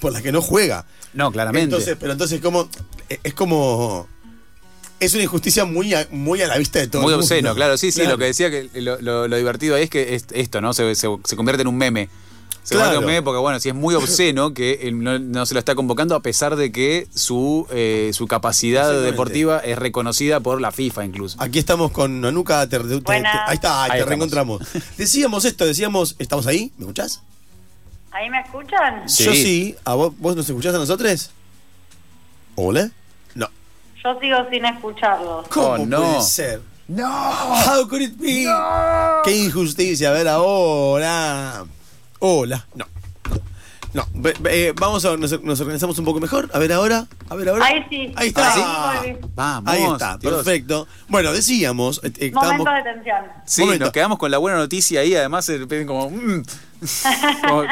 por 0.00 0.12
las 0.12 0.22
que 0.22 0.32
no 0.32 0.42
juega. 0.42 0.84
No, 1.14 1.32
claramente. 1.32 1.74
Entonces, 1.74 1.96
pero 1.98 2.12
entonces 2.12 2.40
como 2.40 2.68
es 3.08 3.34
como 3.34 4.06
es 5.00 5.14
una 5.14 5.24
injusticia 5.24 5.64
muy 5.64 5.94
a, 5.94 6.06
muy 6.12 6.42
a 6.42 6.46
la 6.46 6.56
vista 6.58 6.78
de 6.78 6.86
todo. 6.88 7.02
Muy 7.02 7.12
el 7.12 7.18
mundo. 7.18 7.24
obsceno, 7.34 7.54
claro. 7.54 7.76
Sí, 7.76 7.90
sí, 7.90 8.02
lo 8.04 8.18
que 8.18 8.26
decía 8.26 8.50
que 8.50 8.68
lo, 8.80 9.00
lo- 9.00 9.26
lo 9.26 9.36
divertido 9.36 9.74
ahí 9.76 9.84
es 9.84 9.90
que 9.90 10.14
es 10.14 10.26
esto, 10.32 10.60
¿no? 10.60 10.72
Se, 10.74 10.94
se- 10.94 11.08
se 11.24 11.36
convierte 11.36 11.62
en 11.62 11.68
un 11.68 11.76
meme. 11.76 12.08
Se 12.62 12.76
Claro. 12.76 13.00
porque, 13.24 13.38
bueno, 13.40 13.58
si 13.58 13.70
es 13.70 13.74
muy 13.74 13.94
obsceno 13.96 14.54
que 14.54 14.80
él 14.82 15.02
no, 15.02 15.18
no 15.18 15.46
se 15.46 15.54
lo 15.54 15.58
está 15.58 15.74
convocando 15.74 16.14
a 16.14 16.20
pesar 16.20 16.54
de 16.54 16.70
que 16.70 17.08
su, 17.12 17.66
eh, 17.70 18.10
su 18.14 18.28
capacidad 18.28 18.92
deportiva 19.02 19.58
es 19.58 19.76
reconocida 19.78 20.38
por 20.38 20.60
la 20.60 20.70
FIFA 20.70 21.04
incluso. 21.04 21.36
Aquí 21.42 21.58
estamos 21.58 21.90
con 21.90 22.24
Anuka, 22.24 22.68
te- 22.68 22.78
te- 22.78 22.84
ahí 22.84 23.00
está, 23.00 23.44
ahí 23.46 23.50
Ahí 23.54 23.54
te 23.54 23.58
estamos. 23.98 24.08
reencontramos. 24.08 24.60
Decíamos 24.96 25.44
esto, 25.44 25.66
decíamos, 25.66 26.14
¿estamos 26.20 26.46
ahí? 26.46 26.72
¿Me 26.78 26.82
escuchás? 26.84 27.20
¿Ahí 28.12 28.30
me 28.30 28.40
escuchan? 28.40 29.08
Sí. 29.08 29.24
Yo 29.24 29.32
sí. 29.32 29.76
¿A 29.84 29.94
vos, 29.94 30.12
vos 30.18 30.36
nos 30.36 30.48
escuchás 30.48 30.74
a 30.74 30.78
nosotros? 30.78 31.30
¿Hola? 32.54 32.90
No. 33.34 33.48
Yo 34.04 34.20
sigo 34.20 34.36
sin 34.50 34.64
escucharlos. 34.66 35.48
¿Cómo 35.48 35.66
Oh, 35.66 35.78
no. 35.78 35.96
puede 36.02 36.22
ser? 36.22 36.60
No. 36.86 37.08
How 37.08 37.88
could 37.88 38.02
it 38.02 38.16
be? 38.18 38.46
Qué 39.24 39.36
injusticia. 39.36 40.10
A 40.10 40.12
ver, 40.12 40.28
ahora. 40.28 41.64
Hola. 42.24 42.64
No. 42.76 42.84
No. 43.94 44.06
Eh, 44.48 44.72
vamos 44.76 45.04
a 45.04 45.16
nos, 45.16 45.42
nos 45.42 45.60
organizamos 45.60 45.98
un 45.98 46.04
poco 46.04 46.20
mejor. 46.20 46.48
A 46.54 46.58
ver 46.60 46.72
ahora. 46.72 47.04
A 47.28 47.34
ver 47.34 47.48
ahora. 47.48 47.64
Ahí 47.66 47.84
sí. 47.90 48.12
Ahí 48.16 48.28
está. 48.28 48.52
Ahí 48.92 49.12
volví. 49.12 49.26
Vamos. 49.34 49.72
Ahí 49.72 49.82
está. 49.82 50.16
Dios. 50.18 50.34
Perfecto. 50.34 50.86
Bueno, 51.08 51.32
decíamos. 51.32 51.98
eh, 52.04 52.12
eh, 52.18 52.26
estábamos- 52.28 52.58
Momento 52.64 52.72
de 52.88 52.94
tensión. 52.94 53.24
Sí, 53.44 53.62
Momento. 53.62 53.84
nos 53.86 53.92
quedamos 53.92 54.18
con 54.18 54.30
la 54.30 54.38
buena 54.38 54.56
noticia 54.58 55.00
ahí, 55.00 55.16
además 55.16 55.44
se 55.44 55.66
piden 55.66 55.86
como... 55.88 56.10
mm. 56.10 56.42
Como- 57.48 57.64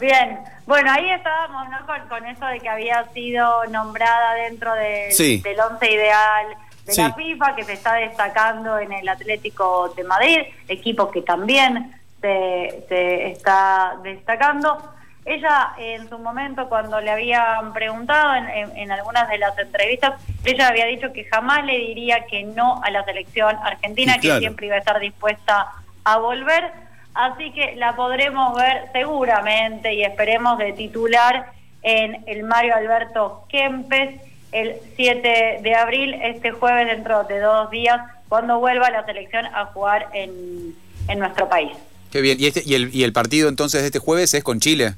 Bien, 0.00 0.38
bueno, 0.66 0.90
ahí 0.90 1.10
estábamos 1.10 1.68
¿no? 1.68 1.86
con, 1.86 2.08
con 2.08 2.24
eso 2.26 2.46
de 2.46 2.58
que 2.58 2.68
había 2.70 3.06
sido 3.12 3.66
nombrada 3.66 4.32
dentro 4.34 4.72
del, 4.74 5.12
Sí. 5.12 5.42
del 5.42 5.60
once 5.60 5.92
ideal 5.92 6.46
de 6.86 6.92
Sí. 6.94 7.02
la 7.02 7.12
FIFA, 7.12 7.54
que 7.54 7.64
se 7.64 7.74
está 7.74 7.94
destacando 7.96 8.78
en 8.78 8.92
el 8.94 9.06
Atlético 9.06 9.92
de 9.94 10.04
Madrid, 10.04 10.38
equipo 10.68 11.10
que 11.10 11.20
también 11.20 11.94
se, 12.20 12.84
se 12.88 13.26
está 13.28 13.96
destacando. 14.02 14.78
Ella 15.24 15.74
en 15.78 16.08
su 16.08 16.18
momento, 16.18 16.68
cuando 16.68 17.00
le 17.00 17.10
habían 17.10 17.72
preguntado 17.72 18.34
en, 18.34 18.48
en- 18.48 18.76
en 18.76 18.90
algunas 18.92 19.28
de 19.28 19.38
las 19.38 19.56
entrevistas, 19.58 20.14
ella 20.44 20.68
había 20.68 20.86
dicho 20.86 21.12
que 21.12 21.24
jamás 21.24 21.64
le 21.64 21.76
diría 21.78 22.24
que 22.26 22.42
no 22.42 22.80
a 22.82 22.90
la 22.90 23.04
selección 23.04 23.56
argentina, 23.62 24.16
claro. 24.18 24.36
que 24.36 24.40
siempre 24.40 24.66
iba 24.66 24.76
a 24.76 24.78
estar 24.78 24.98
dispuesta 24.98 25.66
a 26.04 26.18
volver. 26.18 26.72
Así 27.14 27.52
que 27.52 27.74
la 27.76 27.94
podremos 27.96 28.56
ver 28.56 28.84
seguramente 28.92 29.92
y 29.94 30.04
esperemos 30.04 30.56
de 30.58 30.72
titular 30.72 31.46
en 31.82 32.22
el 32.26 32.42
Mario 32.44 32.74
Alberto 32.76 33.44
Kempes 33.48 34.20
el 34.52 34.76
7 34.96 35.58
de 35.62 35.74
abril, 35.74 36.14
este 36.22 36.50
jueves 36.50 36.86
dentro 36.88 37.24
de 37.24 37.38
dos 37.40 37.70
días, 37.70 38.00
cuando 38.28 38.58
vuelva 38.58 38.90
la 38.90 39.04
selección 39.04 39.46
a 39.46 39.66
jugar 39.66 40.08
en, 40.12 40.74
en 41.08 41.18
nuestro 41.18 41.48
país. 41.48 41.76
Qué 42.10 42.20
bien. 42.20 42.38
¿Y, 42.40 42.46
este, 42.46 42.62
¿Y 42.64 43.02
el 43.02 43.12
partido 43.12 43.48
entonces 43.48 43.80
de 43.82 43.86
este 43.86 43.98
jueves 43.98 44.34
es 44.34 44.42
con 44.42 44.60
Chile? 44.60 44.94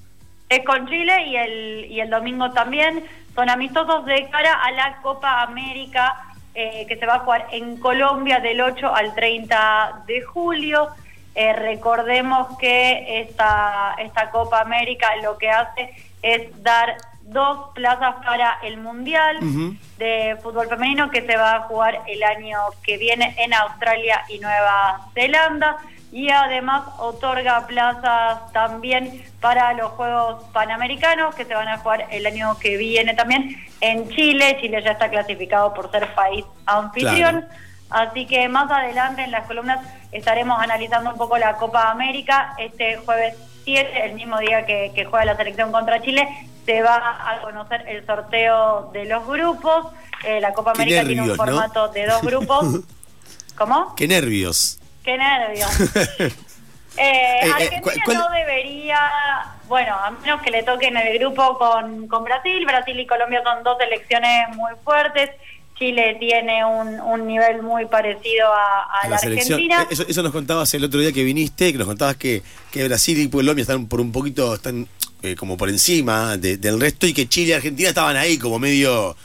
Es 0.49 0.65
con 0.67 0.87
Chile 0.87 1.27
y 1.29 1.37
el, 1.37 1.87
y 1.91 2.01
el 2.01 2.11
domingo 2.11 2.51
también. 2.51 3.05
Son 3.35 3.49
amistosos 3.49 4.05
de 4.05 4.29
cara 4.31 4.63
a 4.63 4.71
la 4.73 5.01
Copa 5.01 5.43
América 5.43 6.15
eh, 6.55 6.85
que 6.87 6.97
se 6.99 7.07
va 7.07 7.15
a 7.15 7.19
jugar 7.21 7.47
en 7.53 7.79
Colombia 7.79 8.39
del 8.39 8.61
8 8.61 8.95
al 8.95 9.15
30 9.15 10.05
de 10.07 10.21
julio. 10.21 10.89
Eh, 11.35 11.55
recordemos 11.55 12.59
que 12.59 13.23
esta, 13.23 13.95
esta 13.99 14.31
Copa 14.31 14.61
América 14.61 15.09
lo 15.23 15.39
que 15.39 15.49
hace 15.49 15.91
es 16.21 16.63
dar 16.63 16.95
dos 17.33 17.71
plazas 17.75 18.17
para 18.25 18.59
el 18.63 18.79
Mundial 18.79 19.39
de 19.99 20.37
fútbol 20.43 20.69
femenino 20.69 21.11
que 21.11 21.23
se 21.23 21.37
va 21.37 21.57
a 21.57 21.61
jugar 21.63 22.03
el 22.07 22.23
año 22.23 22.59
que 22.83 22.97
viene 22.99 23.35
en 23.39 23.55
Australia 23.55 24.23
y 24.29 24.39
Nueva 24.39 25.09
Zelanda 25.15 25.79
y 26.13 26.29
además 26.29 26.83
otorga 26.99 27.67
plazas 27.67 28.53
también 28.53 29.25
para 29.41 29.73
los 29.73 29.93
Juegos 29.93 30.45
Panamericanos 30.53 31.35
que 31.35 31.47
se 31.47 31.55
van 31.55 31.69
a 31.69 31.79
jugar 31.79 32.07
el 32.11 32.27
año 32.27 32.59
que 32.59 32.77
viene 32.77 33.15
también 33.15 33.57
en 33.81 34.09
Chile. 34.11 34.59
Chile 34.61 34.83
ya 34.85 34.93
está 34.93 35.09
clasificado 35.09 35.73
por 35.73 35.91
ser 35.91 36.15
país 36.15 36.45
anfitrión. 36.67 37.47
Así 37.89 38.27
que 38.27 38.49
más 38.49 38.71
adelante 38.71 39.25
en 39.25 39.31
las 39.31 39.47
columnas 39.47 39.81
estaremos 40.13 40.61
analizando 40.61 41.11
un 41.11 41.17
poco 41.17 41.39
la 41.39 41.57
Copa 41.57 41.91
América. 41.91 42.55
Este 42.59 42.99
jueves 42.99 43.35
7, 43.65 44.05
el 44.07 44.15
mismo 44.15 44.39
día 44.39 44.65
que, 44.67 44.93
que 44.95 45.05
juega 45.05 45.25
la 45.25 45.37
selección 45.37 45.73
contra 45.73 46.01
Chile, 46.03 46.29
se 46.67 46.83
va 46.83 46.97
a 47.29 47.41
conocer 47.43 47.85
el 47.89 48.05
sorteo 48.07 48.91
de 48.93 49.05
los 49.07 49.27
grupos. 49.27 49.87
Eh, 50.25 50.41
la 50.41 50.53
Copa 50.53 50.71
América 50.73 51.05
tiene 51.05 51.23
un 51.23 51.37
formato 51.37 51.89
de 51.89 52.07
dos 52.07 52.23
grupos. 52.23 52.81
¿Cómo? 53.57 53.95
Qué 53.97 54.07
nervios. 54.09 54.79
Qué 55.05 55.17
nervios. 55.19 55.71
Eh, 56.95 57.41
eh, 57.47 57.51
Argentina 57.51 57.81
¿cuál- 57.81 57.97
cuál- 58.05 58.17
no 58.19 58.29
debería, 58.29 58.99
bueno, 59.67 59.95
a 59.95 60.11
menos 60.11 60.43
que 60.43 60.51
le 60.51 60.63
toquen 60.63 60.95
el 60.99 61.19
grupo 61.19 61.57
con, 61.57 62.07
con 62.07 62.23
Brasil. 62.23 62.67
Brasil 62.67 63.01
y 63.01 63.07
Colombia 63.07 63.41
son 63.43 63.63
dos 63.63 63.79
selecciones 63.79 64.55
muy 64.57 64.73
fuertes. 64.85 65.31
Chile 65.83 66.17
tiene 66.21 66.65
un, 66.65 67.01
un 67.01 67.27
nivel 67.27 67.61
muy 67.63 67.87
parecido 67.87 68.47
a, 68.53 68.83
a 68.85 69.01
A 69.03 69.09
la. 69.09 69.17
Argentina. 69.17 69.83
Eh, 69.83 69.87
Eso, 69.91 70.05
eso 70.09 70.23
nos 70.23 70.31
contabas 70.31 70.73
el 70.75 70.85
otro 70.85 71.01
día 71.01 71.11
que 71.13 71.25
viniste, 71.25 71.73
que 71.73 71.79
nos 71.79 71.89
contabas 71.89 72.17
que, 72.17 72.41
que 72.71 72.85
Brasil 72.87 73.19
y 73.19 73.29
Colombia 73.29 73.63
están 73.63 73.87
por 73.89 74.01
un 74.01 74.13
poquito, 74.13 74.55
están 74.55 74.87
eh, 75.25 75.35
como 75.35 75.57
por 75.57 75.69
encima 75.69 76.37
de- 76.37 76.57
del 76.57 76.81
resto 76.81 77.07
y 77.07 77.13
que 77.13 77.29
Chile 77.29 77.51
y 77.51 77.53
Argentina 77.55 77.89
estaban 77.89 78.17
ahí 78.17 78.39
como 78.39 78.59
medio 78.61 79.17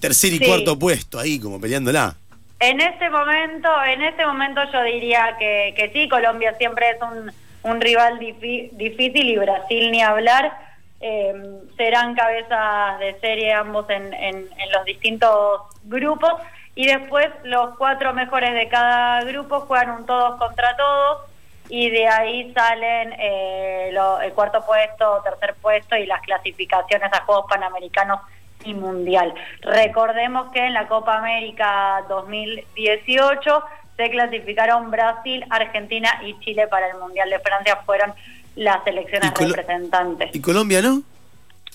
tercer 0.00 0.32
y 0.32 0.38
Sí. 0.38 0.46
cuarto 0.46 0.78
puesto, 0.78 1.18
ahí 1.18 1.38
como 1.38 1.60
peleándola. 1.60 2.14
En 2.60 2.80
este 2.80 3.08
momento, 3.10 3.68
en 3.86 4.02
este 4.02 4.24
momento 4.26 4.60
yo 4.72 4.82
diría 4.82 5.36
que, 5.38 5.74
que 5.76 5.90
sí, 5.92 6.08
Colombia 6.08 6.54
siempre 6.58 6.86
es 6.90 6.96
un, 7.02 7.30
un 7.70 7.80
rival 7.80 8.18
difícil 8.18 9.28
y 9.28 9.36
Brasil 9.36 9.90
ni 9.90 10.00
hablar. 10.02 10.69
Eh, 11.00 11.32
serán 11.76 12.14
cabezas 12.14 12.98
de 12.98 13.18
serie 13.20 13.54
ambos 13.54 13.88
en, 13.88 14.12
en, 14.12 14.36
en 14.36 14.72
los 14.72 14.84
distintos 14.84 15.62
grupos 15.84 16.34
y 16.74 16.86
después 16.86 17.28
los 17.44 17.76
cuatro 17.78 18.12
mejores 18.12 18.54
de 18.54 18.68
cada 18.68 19.22
grupo 19.24 19.60
juegan 19.60 19.90
un 19.90 20.06
todos 20.06 20.38
contra 20.38 20.76
todos 20.76 21.30
y 21.70 21.88
de 21.88 22.08
ahí 22.08 22.52
salen 22.52 23.12
eh, 23.18 23.94
el 24.22 24.32
cuarto 24.32 24.64
puesto, 24.66 25.22
tercer 25.22 25.54
puesto 25.62 25.96
y 25.96 26.04
las 26.04 26.20
clasificaciones 26.22 27.12
a 27.12 27.24
Juegos 27.24 27.46
Panamericanos 27.48 28.20
y 28.64 28.74
Mundial. 28.74 29.32
Recordemos 29.62 30.50
que 30.52 30.66
en 30.66 30.74
la 30.74 30.88
Copa 30.88 31.18
América 31.18 32.04
2018 32.08 33.64
se 33.96 34.10
clasificaron 34.10 34.90
Brasil, 34.90 35.46
Argentina 35.48 36.20
y 36.24 36.38
Chile 36.40 36.66
para 36.66 36.88
el 36.88 36.98
Mundial 36.98 37.30
de 37.30 37.38
Francia, 37.38 37.76
fueron 37.86 38.12
las 38.60 38.84
selecciones 38.84 39.32
Y 39.40 39.44
representantes. 39.44 40.34
¿Y 40.34 40.40
Colombia 40.40 40.82
no? 40.82 41.02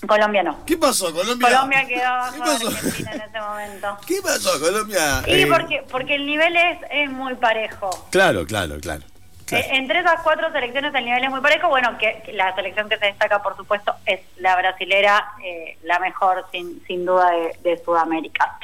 Colombia 0.06 0.42
no. 0.42 0.64
¿Qué 0.64 0.76
pasó, 0.76 1.12
Colombia? 1.12 1.48
Colombia 1.48 1.80
quedó 1.86 1.98
¿Qué 1.98 2.04
abajo 2.04 2.32
de 2.34 2.40
pasó? 2.40 2.68
Argentina 2.68 3.12
en 3.12 3.20
ese 3.22 3.40
momento. 3.40 3.98
¿Qué 4.06 4.16
pasó, 4.22 4.60
Colombia? 4.60 5.22
Y 5.26 5.32
Eh, 5.32 5.46
porque, 5.50 5.84
porque 5.90 6.14
el 6.14 6.26
nivel 6.26 6.54
es, 6.54 6.78
es 6.90 7.10
muy 7.10 7.34
parejo. 7.34 7.90
Claro, 8.10 8.46
claro, 8.46 8.78
claro. 8.80 9.02
claro. 9.46 9.64
Eh, 9.64 9.68
entre 9.72 10.00
esas 10.00 10.20
cuatro 10.22 10.52
selecciones 10.52 10.94
el 10.94 11.04
nivel 11.06 11.24
es 11.24 11.30
muy 11.30 11.40
parejo. 11.40 11.68
Bueno, 11.68 11.96
que, 11.98 12.22
que 12.24 12.32
la 12.34 12.54
selección 12.54 12.88
que 12.88 12.98
se 12.98 13.06
destaca, 13.06 13.42
por 13.42 13.56
supuesto, 13.56 13.96
es 14.04 14.20
la 14.36 14.54
brasilera, 14.54 15.32
eh, 15.42 15.76
la 15.82 15.98
mejor 15.98 16.46
sin, 16.52 16.84
sin 16.86 17.04
duda 17.04 17.30
de, 17.30 17.58
de 17.68 17.82
Sudamérica. 17.84 18.58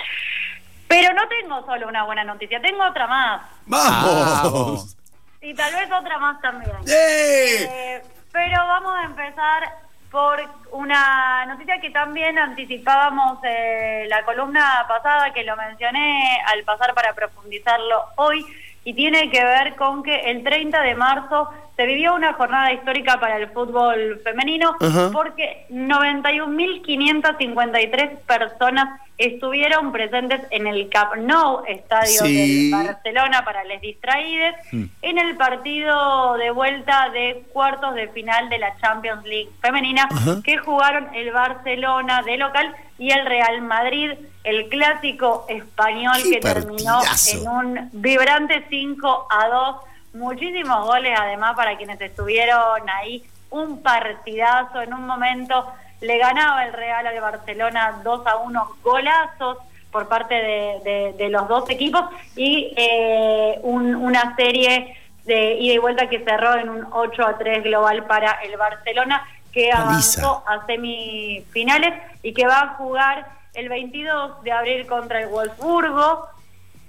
Pero 0.87 1.12
no 1.14 1.23
tengo 1.29 1.64
solo 1.67 1.88
una 1.88 2.05
buena 2.05 2.23
noticia, 2.23 2.61
tengo 2.61 2.85
otra 2.85 3.07
más. 3.09 3.43
¡Vamos! 3.67 4.97
Y 5.41 5.55
tal 5.55 5.75
vez 5.75 5.91
otra 5.91 6.19
más 6.19 6.41
también. 6.41 6.71
¡Eh! 6.87 7.67
Eh, 7.69 8.02
pero 8.33 8.67
vamos 8.67 8.97
a 8.97 9.05
empezar 9.05 9.79
por 10.11 10.41
una 10.73 11.47
noticia 11.47 11.81
que 11.81 11.91
también 11.91 12.39
anticipábamos 12.39 13.39
eh, 13.45 14.07
la 14.09 14.23
columna 14.25 14.85
pasada, 14.87 15.33
que 15.33 15.43
lo 15.43 15.57
mencioné 15.57 16.39
al 16.47 16.62
pasar 16.65 16.95
para 16.95 17.15
profundizarlo 17.15 18.05
hoy, 18.17 18.45
y 18.85 18.95
tiene 18.95 19.31
que 19.31 19.45
ver 19.45 19.75
con 19.77 20.03
que 20.03 20.31
el 20.31 20.43
30 20.43 20.81
de 20.83 20.95
marzo 20.95 21.49
se 21.77 21.87
vivió 21.87 22.15
una 22.15 22.33
jornada 22.35 22.73
histórica 22.73 23.19
para 23.19 23.37
el 23.37 23.49
fútbol 23.51 24.21
femenino, 24.23 24.77
porque 25.12 25.67
91.553 25.71 28.19
personas 28.27 29.01
estuvieron 29.19 29.93
presentes 29.93 30.41
en 30.51 30.67
el 30.67 30.89
Camp 30.89 31.15
Nou, 31.17 31.62
estadio 31.67 32.23
Sí. 32.25 32.71
del 32.71 32.87
Barcelona 32.87 33.45
para 33.45 33.62
les 33.65 33.81
distraídos, 33.81 34.55
en 34.73 35.19
el 35.19 35.37
partido 35.37 36.35
de 36.37 36.51
vuelta 36.51 37.09
de 37.11 37.43
cuartos 37.53 37.95
de 37.95 38.09
final 38.09 38.49
de 38.49 38.59
la 38.59 38.77
Champions 38.81 39.25
League 39.25 39.51
femenina 39.61 40.09
que 40.45 40.59
jugaron 40.59 41.09
el 41.15 41.31
Barcelona 41.31 42.23
de 42.23 42.37
local 42.37 42.75
y 43.02 43.11
el 43.11 43.26
Real 43.26 43.61
Madrid, 43.62 44.12
el 44.44 44.68
clásico 44.68 45.44
español 45.49 46.14
¡Qué 46.23 46.30
que 46.30 46.40
terminó 46.40 47.00
en 47.32 47.49
un 47.49 47.90
vibrante 47.92 48.64
5 48.71 49.26
a 49.28 49.49
2, 49.49 49.76
muchísimos 50.14 50.87
goles 50.87 51.18
además 51.18 51.56
para 51.56 51.76
quienes 51.76 52.00
estuvieron 52.00 52.88
ahí, 52.88 53.25
un 53.50 53.82
partidazo. 53.82 54.80
En 54.82 54.94
un 54.94 55.04
momento 55.06 55.66
le 56.00 56.16
ganaba 56.18 56.64
el 56.64 56.73
Real 56.73 57.04
al 57.06 57.21
Barcelona 57.21 58.00
2 58.04 58.26
a 58.26 58.37
1 58.37 58.68
golazos 58.85 59.59
por 59.90 60.09
parte 60.09 60.35
de, 60.35 60.80
de- 60.85 61.12
de 61.18 61.28
los 61.28 61.49
dos 61.49 61.68
equipos 61.71 62.02
y 62.37 62.73
eh, 62.76 63.59
un- 63.62 63.94
una 63.97 64.35
serie 64.37 64.97
de 65.25 65.54
ida 65.54 65.75
y 65.75 65.78
vuelta 65.78 66.09
que 66.09 66.21
cerró 66.21 66.54
en 66.56 66.68
un 66.68 66.87
8 66.92 67.26
a 67.26 67.37
3 67.37 67.62
global 67.64 68.04
para 68.06 68.30
el 68.44 68.56
Barcelona 68.56 69.26
que 69.52 69.71
avanzó 69.73 70.42
a 70.47 70.64
semifinales 70.66 71.94
y 72.23 72.32
que 72.32 72.47
va 72.47 72.61
a 72.61 72.68
jugar 72.76 73.26
el 73.54 73.68
22 73.68 74.42
de 74.42 74.52
abril 74.52 74.87
contra 74.87 75.21
el 75.21 75.28
Wolfsburgo. 75.28 76.26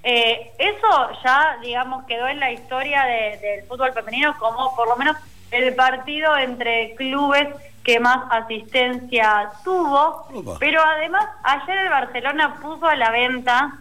Eh, 0.03 0.51
eso 0.57 1.09
ya, 1.23 1.57
digamos, 1.61 2.05
quedó 2.05 2.27
en 2.27 2.39
la 2.39 2.51
historia 2.51 3.03
de- 3.03 3.37
del 3.41 3.67
fútbol 3.67 3.93
femenino 3.93 4.35
como 4.37 4.75
por 4.75 4.87
lo 4.87 4.95
menos 4.97 5.15
el 5.51 5.75
partido 5.75 6.35
entre 6.37 6.95
clubes 6.95 7.47
que 7.83 7.99
más 7.99 8.19
asistencia 8.31 9.49
tuvo, 9.63 10.25
Opa. 10.33 10.55
pero 10.59 10.81
además 10.81 11.25
ayer 11.43 11.77
el 11.79 11.89
Barcelona 11.89 12.55
puso 12.61 12.85
a 12.87 12.95
la 12.95 13.11
venta 13.11 13.73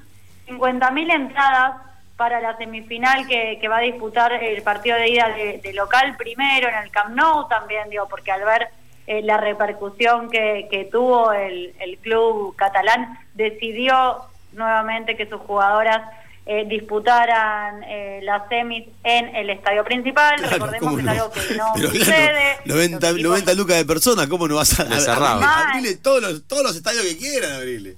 50.000 0.46 1.10
entradas 1.12 1.74
para 2.16 2.40
la 2.40 2.57
semifinal 2.57 3.26
que, 3.26 3.59
que 3.61 3.69
va 3.69 3.78
a 3.78 3.81
disputar 3.81 4.33
el 4.33 4.62
partido 4.62 4.97
de 4.97 5.09
ida 5.09 5.28
de, 5.31 5.59
de 5.62 5.73
local 5.73 6.16
primero 6.16 6.69
en 6.69 6.75
el 6.76 6.90
Camp 6.90 7.14
Nou 7.14 7.49
también, 7.49 7.88
digo, 7.90 8.07
porque 8.09 8.31
al 8.31 8.45
ver 8.45 8.69
eh, 9.07 9.23
la 9.23 9.37
repercusión 9.38 10.31
que, 10.31 10.69
que 10.71 10.85
tuvo 10.85 11.33
el, 11.33 11.75
el 11.81 11.99
club 11.99 12.54
catalán, 12.57 13.19
decidió 13.35 14.25
nuevamente 14.52 15.16
que 15.16 15.26
sus 15.26 15.40
jugadoras 15.40 16.02
eh, 16.45 16.64
disputaran 16.66 17.83
eh, 17.85 18.21
las 18.23 18.49
semis 18.49 18.85
en 19.04 19.35
el 19.35 19.50
estadio 19.50 19.85
principal. 19.85 20.37
Claro, 20.37 20.52
Recordemos 20.54 20.81
¿cómo 20.90 20.97
que 20.97 21.02
es 21.02 21.09
algo 21.09 21.31
que 21.33 21.54
no 21.57 21.64
Pero 21.75 21.88
claro, 21.90 22.04
sucede. 22.04 22.57
90, 22.64 22.97
Los 23.11 23.16
equipos- 23.16 23.23
90 23.31 23.54
lucas 23.54 23.76
de 23.76 23.85
persona, 23.85 24.28
¿cómo 24.28 24.49
no 24.49 24.57
vas 24.57 24.78
a, 24.81 24.83
abrirle, 24.83 25.47
abrirle 25.47 25.97
todos, 25.97 26.23
los, 26.23 26.47
todos 26.47 26.62
los 26.64 26.76
estadios 26.76 27.04
que 27.04 27.16
quieran 27.16 27.52
abrirle? 27.52 27.97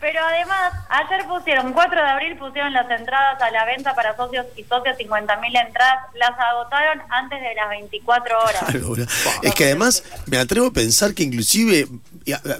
Pero 0.00 0.18
además, 0.24 0.72
ayer 0.88 1.26
pusieron, 1.26 1.74
4 1.74 2.02
de 2.02 2.08
abril 2.08 2.38
pusieron 2.38 2.72
las 2.72 2.90
entradas 2.90 3.40
a 3.42 3.50
la 3.50 3.66
venta 3.66 3.94
para 3.94 4.16
socios 4.16 4.46
y 4.56 4.64
socios, 4.64 4.96
50.000 4.96 5.66
entradas, 5.66 6.06
las 6.14 6.30
agotaron 6.30 7.02
antes 7.10 7.38
de 7.38 7.54
las 7.54 7.68
24 7.68 8.38
horas. 8.38 8.64
Claro, 8.70 8.94
es 9.42 9.54
que 9.54 9.64
además 9.64 10.04
me 10.26 10.38
atrevo 10.38 10.68
a 10.68 10.72
pensar 10.72 11.12
que 11.14 11.22
inclusive 11.22 11.86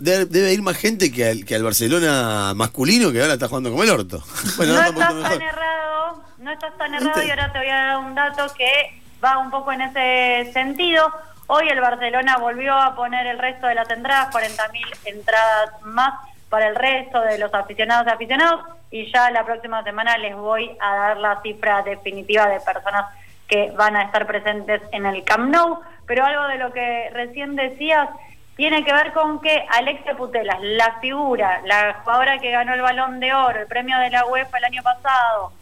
debe, 0.00 0.52
ir 0.52 0.62
más 0.62 0.76
gente 0.76 1.10
que 1.12 1.28
al, 1.28 1.44
que 1.44 1.54
al 1.54 1.62
Barcelona 1.62 2.52
masculino 2.54 3.12
que 3.12 3.20
ahora 3.20 3.34
está 3.34 3.48
jugando 3.48 3.70
como 3.70 3.82
el 3.84 3.90
orto. 3.90 4.22
Bueno, 4.56 4.74
no 4.74 4.82
estás 4.82 5.22
tan 5.22 5.42
errado, 5.42 6.24
no 6.38 6.50
estás 6.50 6.76
tan 6.76 6.94
errado 6.94 7.12
¿Viste? 7.14 7.26
y 7.26 7.30
ahora 7.30 7.52
te 7.52 7.58
voy 7.58 7.68
a 7.68 7.74
dar 7.74 7.96
un 7.98 8.14
dato 8.14 8.52
que 8.54 9.02
va 9.24 9.38
un 9.38 9.50
poco 9.50 9.72
en 9.72 9.82
ese 9.82 10.52
sentido. 10.52 11.10
Hoy 11.46 11.68
el 11.68 11.80
Barcelona 11.80 12.36
volvió 12.38 12.74
a 12.76 12.94
poner 12.94 13.26
el 13.26 13.38
resto 13.38 13.66
de 13.66 13.74
las 13.74 13.88
entradas, 13.90 14.34
40.000 14.34 14.80
entradas 15.04 15.82
más 15.82 16.14
para 16.50 16.66
el 16.66 16.74
resto 16.74 17.20
de 17.22 17.38
los 17.38 17.54
aficionados 17.54 18.06
y 18.06 18.10
aficionados 18.10 18.60
y 18.90 19.10
ya 19.10 19.30
la 19.30 19.46
próxima 19.46 19.82
semana 19.84 20.18
les 20.18 20.36
voy 20.36 20.76
a 20.80 20.96
dar 20.96 21.16
la 21.16 21.40
cifra 21.40 21.82
definitiva 21.82 22.46
de 22.48 22.60
personas 22.60 23.06
que 23.48 23.70
van 23.70 23.96
a 23.96 24.02
estar 24.02 24.26
presentes 24.26 24.82
en 24.92 25.06
el 25.06 25.24
Camp 25.24 25.50
Nou, 25.50 25.80
pero 26.06 26.24
algo 26.24 26.46
de 26.48 26.58
lo 26.58 26.72
que 26.72 27.10
recién 27.12 27.56
decías 27.56 28.08
tiene 28.56 28.84
que 28.84 28.92
ver 28.92 29.12
con 29.12 29.40
que 29.40 29.64
Alexia 29.70 30.16
Putelas, 30.16 30.58
la 30.60 30.98
figura, 31.00 31.62
la 31.64 31.94
jugadora 32.02 32.38
que 32.38 32.50
ganó 32.50 32.74
el 32.74 32.82
Balón 32.82 33.18
de 33.20 33.32
Oro, 33.32 33.60
el 33.60 33.66
premio 33.66 33.98
de 33.98 34.10
la 34.10 34.26
UEFA 34.26 34.58
el 34.58 34.64
año 34.64 34.82
pasado, 34.82 35.52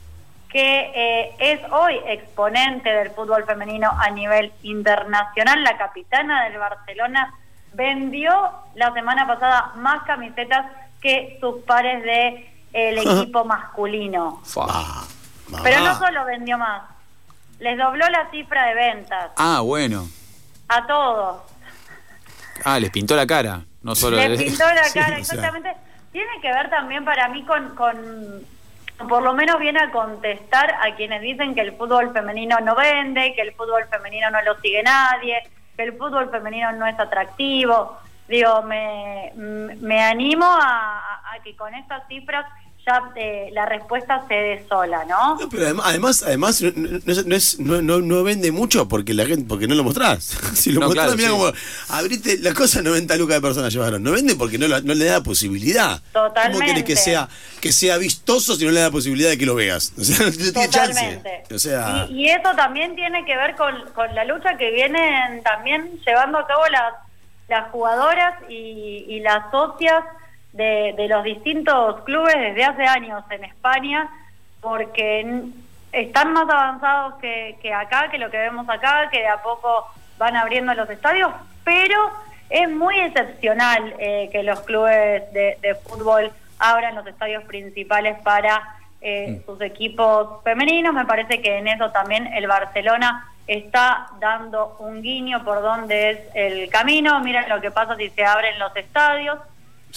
que 0.50 0.90
eh, 0.95 1.35
es 1.38 1.61
hoy 1.71 2.00
exponente 2.07 2.90
del 2.90 3.11
fútbol 3.11 3.45
femenino 3.45 3.90
a 4.00 4.11
nivel 4.11 4.52
internacional, 4.62 5.62
la 5.62 5.76
capitana 5.76 6.45
del 6.45 6.59
Barcelona, 6.59 7.35
vendió 7.73 8.33
la 8.75 8.93
semana 8.93 9.27
pasada 9.27 9.73
más 9.77 10.03
camisetas 10.05 10.67
que 11.01 11.39
sus 11.41 11.63
pares 11.65 12.03
de 12.03 12.51
el 12.73 12.99
equipo 13.07 13.45
masculino. 13.45 14.43
Ah. 14.57 15.05
Pero 15.63 15.81
no 15.81 15.99
solo 15.99 16.25
vendió 16.25 16.59
más, 16.59 16.83
les 17.59 17.79
dobló 17.79 18.07
la 18.09 18.31
cifra 18.31 18.67
de 18.67 18.75
ventas 18.75 19.31
Ah, 19.37 19.61
bueno. 19.61 20.07
a 20.69 20.87
todos. 20.87 21.43
Ah, 22.65 22.79
les 22.79 22.91
pintó 22.91 23.15
la 23.17 23.27
cara. 23.27 23.61
No 23.83 23.95
solo 23.95 24.17
Le 24.17 24.29
de- 24.31 24.37
pintó 24.45 24.65
la 24.75 24.85
Sí, 24.85 24.99
cara, 24.99 25.07
o 25.07 25.11
sea. 25.11 25.19
exactamente. 25.19 25.75
Tiene 26.13 26.41
que 26.43 26.49
ver 26.53 26.69
también 26.71 27.05
para 27.05 27.29
mí 27.29 27.45
con, 27.45 27.75
con, 27.77 28.43
por 29.09 29.23
lo 29.23 29.33
menos 29.35 29.59
viene 29.61 29.79
a 29.81 29.91
contestar 29.91 30.75
a 30.83 30.95
quienes 30.97 31.23
dicen 31.23 31.55
que 31.55 31.61
el 31.61 31.77
fútbol 31.77 32.13
femenino 32.13 32.59
no 32.61 32.75
vende, 32.75 33.35
que 33.35 33.43
el 33.43 33.53
fútbol 33.55 33.85
femenino 33.91 34.31
no 34.31 34.43
lo 34.43 34.59
sigue 34.61 34.83
nadie, 34.83 35.39
que 35.79 35.85
el 35.85 35.97
fútbol 35.97 36.29
femenino 36.29 36.73
no 36.73 36.87
es 36.87 36.99
atractivo. 36.99 37.97
Digo, 38.27 38.63
me, 38.63 39.33
me 39.37 40.03
animo 40.03 40.45
a, 40.45 40.99
a- 41.33 41.39
que 41.45 41.55
con 41.55 41.73
estas 41.73 42.03
cifras 42.09 42.45
ya 42.87 43.03
eh, 43.17 43.51
la 43.53 43.67
respuesta 43.67 44.25
se 44.29 44.35
dé 44.35 44.65
sola, 44.69 45.05
¿no? 45.05 45.37
No, 45.39 45.49
pero 45.49 45.64
además, 45.64 45.87
además, 45.88 46.23
además 46.23 46.62
no, 46.62 47.23
no 47.27 47.37
es- 47.37 47.59
no, 47.59 48.23
vende 48.23 48.51
mucho 48.51 48.88
porque 48.88 49.12
la 49.12 49.27
gente, 49.27 49.45
porque 49.47 49.67
no 49.69 49.75
lo 49.75 49.85
mostrás. 49.85 50.25
si 50.55 50.73
lo 50.73 50.81
No, 50.81 50.87
mostrás, 50.87 51.14
claro, 51.14 51.17
mira 51.19 51.29
sí. 51.29 51.35
como 51.35 51.53
abriste 51.99 52.38
la 52.38 52.55
cosa, 52.55 52.81
90 52.81 53.17
lucas 53.17 53.37
de 53.37 53.41
personas 53.43 53.73
llevaron. 53.73 54.03
No 54.03 54.12
vende 54.12 54.37
porque 54.37 54.57
no, 54.59 54.69
la- 54.69 54.81
no 54.81 54.95
le 54.95 55.05
da 55.05 55.23
posibilidad. 55.23 56.01
¿Cómo 56.12 56.29
Totalmente. 56.29 56.67
querés 56.67 56.85
que 56.85 56.97
sea, 56.97 57.29
que 57.61 57.73
sea 57.73 57.99
vistoso 57.99 58.55
si 58.55 58.64
no 58.64 58.71
le 58.71 58.81
da 58.81 58.91
posibilidad 58.91 59.31
de 59.31 59.38
que 59.38 59.47
lo 59.47 59.55
veas? 59.55 59.93
O 59.99 60.05
sea, 60.05 60.27
no 60.27 60.33
tiene 60.33 60.53
Totalmente. 60.53 61.43
chance. 61.49 61.55
O 61.55 61.59
sea, 61.59 62.07
y, 62.09 62.23
y 62.23 62.29
eso 62.31 62.51
también 62.57 62.95
tiene 62.97 63.25
que 63.27 63.37
ver 63.37 63.55
con, 63.57 63.75
con 63.95 64.14
la 64.14 64.25
lucha 64.25 64.57
que 64.57 64.71
vienen 64.71 65.43
también 65.43 66.01
llevando 66.07 66.38
a 66.38 66.47
cabo 66.47 66.62
las, 66.69 66.95
las 67.49 67.71
jugadoras 67.71 68.35
y, 68.49 69.05
y 69.09 69.21
las 69.21 69.51
socias 69.51 70.05
de, 70.59 70.94
de 70.97 71.09
los 71.09 71.23
distintos 71.23 72.03
clubes 72.03 72.35
desde 72.37 72.64
hace 72.64 72.85
años 72.85 73.23
en 73.31 73.44
España, 73.44 74.11
porque 74.61 75.44
están 75.92 76.33
más 76.33 76.51
avanzados 76.51 77.14
que, 77.21 77.57
que 77.62 77.73
acá, 77.73 78.11
que 78.11 78.18
lo 78.18 78.31
que 78.31 78.38
vemos 78.38 78.68
acá, 78.68 79.09
que 79.11 79.21
de 79.21 79.29
a 79.29 79.40
poco 79.42 79.87
van 80.18 80.37
abriendo 80.37 80.75
los 80.75 80.90
estadios, 80.90 81.31
pero 81.64 82.11
es 82.51 82.68
muy 82.68 82.99
excepcional 82.99 83.94
eh, 83.99 84.29
que 84.33 84.42
los 84.42 84.61
clubes 84.61 85.33
de, 85.33 85.59
de 85.62 85.75
fútbol 85.77 86.33
abran 86.59 86.97
los 86.97 87.07
estadios 87.07 87.44
principales 87.44 88.18
para 88.25 88.75
eh, 89.01 89.42
sus 89.47 89.61
equipos 89.61 90.42
femeninos. 90.42 90.92
Me 90.92 91.07
parece 91.07 91.40
que 91.40 91.59
en 91.59 91.68
eso 91.68 91.90
también 91.90 92.27
el 92.35 92.49
Barcelona 92.49 93.29
está 93.47 94.09
dando 94.18 94.77
un 94.81 95.03
guiño 95.03 95.44
por 95.44 95.62
donde 95.62 96.11
es 96.11 96.18
el 96.35 96.68
camino. 96.68 97.21
Miren 97.21 97.49
lo 97.49 97.61
que 97.61 97.71
pasa 97.71 97.97
si 97.97 98.11
se 98.11 98.25
abren 98.25 98.59
los 98.59 98.75
estadios. 98.75 99.38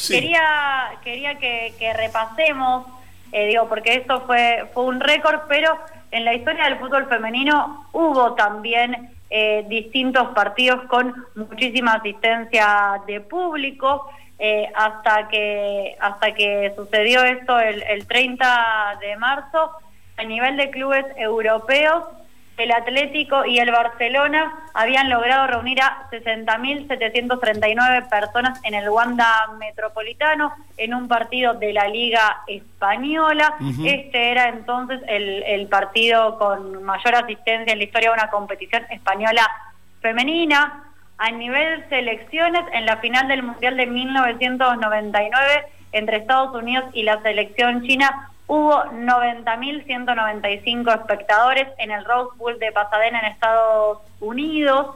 Quería, 0.07 0.91
quería 1.03 1.37
que, 1.37 1.73
que 1.77 1.93
repasemos, 1.93 2.85
eh, 3.31 3.47
digo, 3.47 3.67
porque 3.67 3.95
esto 3.95 4.21
fue, 4.21 4.69
fue 4.73 4.85
un 4.85 4.99
récord, 4.99 5.41
pero 5.47 5.77
en 6.11 6.25
la 6.25 6.33
historia 6.33 6.65
del 6.65 6.79
fútbol 6.79 7.07
femenino 7.07 7.87
hubo 7.91 8.33
también 8.33 9.09
eh, 9.29 9.65
distintos 9.69 10.29
partidos 10.29 10.83
con 10.87 11.13
muchísima 11.35 11.93
asistencia 11.93 13.01
de 13.07 13.21
público. 13.21 14.09
eh, 14.43 14.71
hasta 14.73 15.27
que 15.27 15.95
hasta 15.99 16.33
que 16.33 16.73
sucedió 16.75 17.23
esto 17.23 17.59
el, 17.59 17.83
el 17.83 18.07
30 18.07 18.97
de 18.99 19.15
marzo 19.15 19.71
a 20.17 20.23
nivel 20.23 20.57
de 20.57 20.71
clubes 20.71 21.05
europeos 21.15 22.05
el 22.63 22.71
Atlético 22.71 23.45
y 23.45 23.59
el 23.59 23.71
Barcelona 23.71 24.53
habían 24.73 25.09
logrado 25.09 25.47
reunir 25.47 25.81
a 25.81 26.07
60.739 26.11 28.09
personas 28.09 28.59
en 28.63 28.73
el 28.73 28.89
Wanda 28.89 29.49
Metropolitano 29.59 30.53
en 30.77 30.93
un 30.93 31.07
partido 31.07 31.53
de 31.55 31.73
la 31.73 31.87
Liga 31.87 32.43
Española. 32.47 33.55
Este 33.85 34.31
era 34.31 34.49
entonces 34.49 35.01
el, 35.07 35.43
el 35.43 35.67
partido 35.67 36.37
con 36.37 36.83
mayor 36.83 37.15
asistencia 37.15 37.73
en 37.73 37.79
la 37.79 37.83
historia 37.83 38.09
de 38.09 38.15
una 38.15 38.29
competición 38.29 38.83
española 38.89 39.47
femenina. 40.01 40.83
A 41.17 41.29
nivel 41.29 41.87
selecciones, 41.89 42.63
en 42.73 42.85
la 42.87 42.97
final 42.97 43.27
del 43.27 43.43
Mundial 43.43 43.77
de 43.77 43.85
1999 43.85 45.65
entre 45.91 46.17
Estados 46.17 46.55
Unidos 46.55 46.85
y 46.93 47.03
la 47.03 47.21
selección 47.21 47.83
china, 47.83 48.31
hubo 48.47 48.83
90.195 48.85 50.93
espectadores 50.93 51.67
en 51.77 51.91
el 51.91 52.05
Rose 52.05 52.37
Bowl 52.37 52.57
de 52.59 52.71
Pasadena 52.71 53.19
en 53.19 53.25
Estados 53.25 53.99
Unidos 54.19 54.95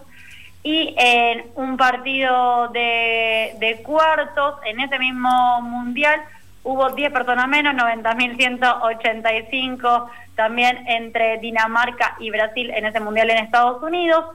y 0.63 0.95
en 0.97 1.45
un 1.55 1.75
partido 1.77 2.69
de, 2.69 3.55
de 3.59 3.83
cuartos 3.83 4.55
en 4.65 4.79
ese 4.79 4.97
mismo 4.99 5.61
mundial 5.61 6.21
hubo 6.65 6.89
10 6.89 7.13
personas 7.13 7.47
menos, 7.47 7.73
90.185 7.75 10.09
también 10.35 10.85
entre 10.87 11.37
Dinamarca 11.37 12.17
y 12.19 12.29
Brasil 12.29 12.69
en 12.71 12.83
ese 12.85 12.99
mundial 12.99 13.29
en 13.29 13.37
Estados 13.37 13.81
Unidos. 13.81 14.25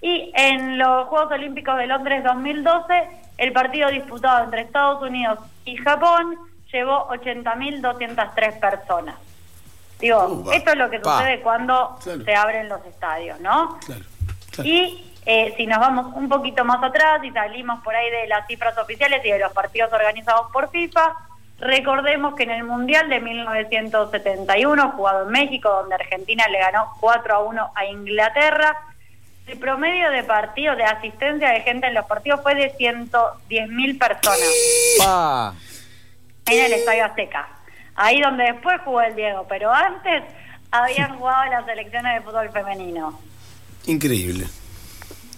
Y 0.00 0.32
en 0.34 0.78
los 0.78 1.08
Juegos 1.08 1.30
Olímpicos 1.32 1.76
de 1.76 1.86
Londres 1.86 2.24
2012, 2.24 3.08
el 3.38 3.52
partido 3.52 3.90
disputado 3.90 4.44
entre 4.44 4.62
Estados 4.62 5.02
Unidos 5.02 5.38
y 5.64 5.76
Japón 5.76 6.38
llevó 6.78 7.08
80.203 7.08 8.58
personas. 8.60 9.16
Digo, 10.00 10.24
Upa. 10.26 10.54
esto 10.54 10.70
es 10.72 10.76
lo 10.78 10.90
que 10.90 10.98
Pa. 11.00 11.18
sucede 11.18 11.40
cuando 11.40 11.96
Claro. 12.02 12.24
se 12.24 12.34
abren 12.34 12.68
los 12.68 12.84
estadios, 12.86 13.38
¿no? 13.40 13.78
claro, 13.86 14.02
claro. 14.50 14.68
Y 14.68 15.12
eh, 15.24 15.54
si 15.56 15.66
nos 15.66 15.78
vamos 15.78 16.12
un 16.16 16.28
poquito 16.28 16.64
más 16.64 16.82
atrás 16.82 17.22
y 17.22 17.30
salimos 17.30 17.82
por 17.84 17.94
ahí 17.94 18.10
de 18.10 18.26
las 18.26 18.46
cifras 18.48 18.76
oficiales 18.78 19.24
y 19.24 19.30
de 19.30 19.38
los 19.38 19.52
partidos 19.52 19.92
organizados 19.92 20.50
por 20.52 20.70
FIFA, 20.70 21.14
recordemos 21.60 22.34
que 22.34 22.42
en 22.42 22.50
el 22.50 22.64
Mundial 22.64 23.08
de 23.08 23.20
1971, 23.20 24.92
jugado 24.96 25.22
en 25.26 25.30
México, 25.30 25.68
donde 25.70 25.94
Argentina 25.94 26.46
le 26.48 26.58
ganó 26.58 26.92
4 27.00 27.34
a 27.34 27.38
1 27.40 27.70
a 27.74 27.84
Inglaterra, 27.86 28.76
el 29.46 29.58
promedio 29.58 30.10
de 30.10 30.24
partidos, 30.24 30.76
de 30.76 30.84
asistencia 30.84 31.50
de 31.50 31.60
gente 31.60 31.86
en 31.86 31.94
los 31.94 32.06
partidos 32.06 32.40
fue 32.42 32.54
de 32.56 32.70
110 32.70 33.68
mil 33.68 33.98
personas 33.98 34.38
Pa. 34.98 35.54
En 36.46 36.64
el 36.64 36.72
Estadio 36.72 37.04
Azteca. 37.04 37.48
Ahí 37.94 38.20
donde 38.20 38.44
después 38.44 38.80
jugó 38.84 39.02
el 39.02 39.14
Diego, 39.14 39.46
pero 39.48 39.72
antes 39.72 40.22
habían 40.70 41.18
jugado 41.18 41.50
las 41.50 41.66
selecciones 41.66 42.14
de 42.14 42.20
fútbol 42.22 42.50
femenino. 42.50 43.20
Increíble. 43.86 44.46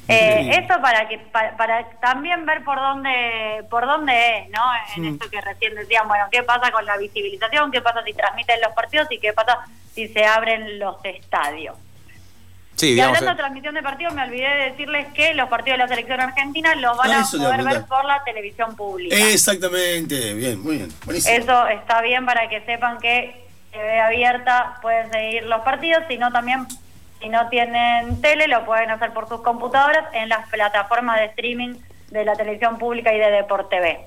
Eh, 0.07 0.41
Increíble. 0.41 0.67
eso 0.67 0.83
para 0.83 1.09
que 1.09 1.19
para, 1.19 1.57
para 1.57 1.91
también 2.01 2.45
ver 2.45 2.63
por 2.63 2.77
dónde 2.77 3.65
por 3.71 3.87
dónde 3.87 4.13
es, 4.39 4.51
¿no? 4.51 4.63
En 4.97 5.15
esto 5.15 5.31
que 5.31 5.41
recién 5.41 5.75
decían, 5.75 6.07
bueno, 6.07 6.27
qué 6.31 6.43
pasa 6.43 6.71
con 6.71 6.85
la 6.85 6.97
visibilización, 6.99 7.71
qué 7.71 7.81
pasa 7.81 8.03
si 8.05 8.13
transmiten 8.13 8.61
los 8.61 8.73
partidos 8.75 9.09
y 9.11 9.19
qué 9.19 9.33
pasa 9.33 9.61
si 9.93 10.09
se 10.09 10.25
abren 10.25 10.79
los 10.79 11.03
estadios. 11.05 11.77
Sí, 12.77 12.95
Y 12.95 13.01
hablando 13.01 13.31
de 13.31 13.37
transmisión 13.37 13.75
de 13.75 13.83
partidos, 13.83 14.15
me 14.15 14.23
olvidé 14.25 14.49
de 14.49 14.71
decirles 14.71 15.07
que 15.15 15.33
los 15.35 15.49
partidos 15.49 15.79
de 15.79 15.85
la 15.85 15.89
selección 15.89 16.21
argentina 16.21 16.75
los 16.75 16.97
van 16.97 17.11
Ah, 17.13 17.21
a 17.23 17.31
poder 17.31 17.63
ver 17.63 17.85
por 17.87 18.05
la 18.05 18.25
televisión 18.25 18.75
pública. 18.75 19.15
Exactamente, 19.17 20.35
bien, 20.35 20.61
muy 20.61 20.79
bien, 20.79 20.89
buenísimo. 21.05 21.37
Eso 21.37 21.67
está 21.69 22.01
bien 22.03 22.27
para 22.27 22.49
que 22.49 22.61
sepan 22.63 22.99
que 22.99 23.45
TV 23.71 24.01
abierta 24.01 24.79
pueden 24.83 25.11
seguir 25.13 25.45
los 25.45 25.61
partidos, 25.63 26.03
sino 26.09 26.33
también 26.33 26.67
si 27.21 27.29
no 27.29 27.49
tienen 27.49 28.21
tele 28.21 28.49
lo 28.49 28.65
pueden 28.65 28.91
hacer 28.91 29.13
por 29.13 29.29
sus 29.29 29.41
computadoras 29.41 30.05
en 30.13 30.29
las 30.29 30.49
plataformas 30.49 31.19
de 31.21 31.27
streaming 31.27 31.77
de 32.11 32.25
la 32.25 32.35
televisión 32.35 32.77
pública 32.79 33.13
y 33.15 33.19
de 33.19 33.31
Deport 33.31 33.71
TV. 33.71 34.01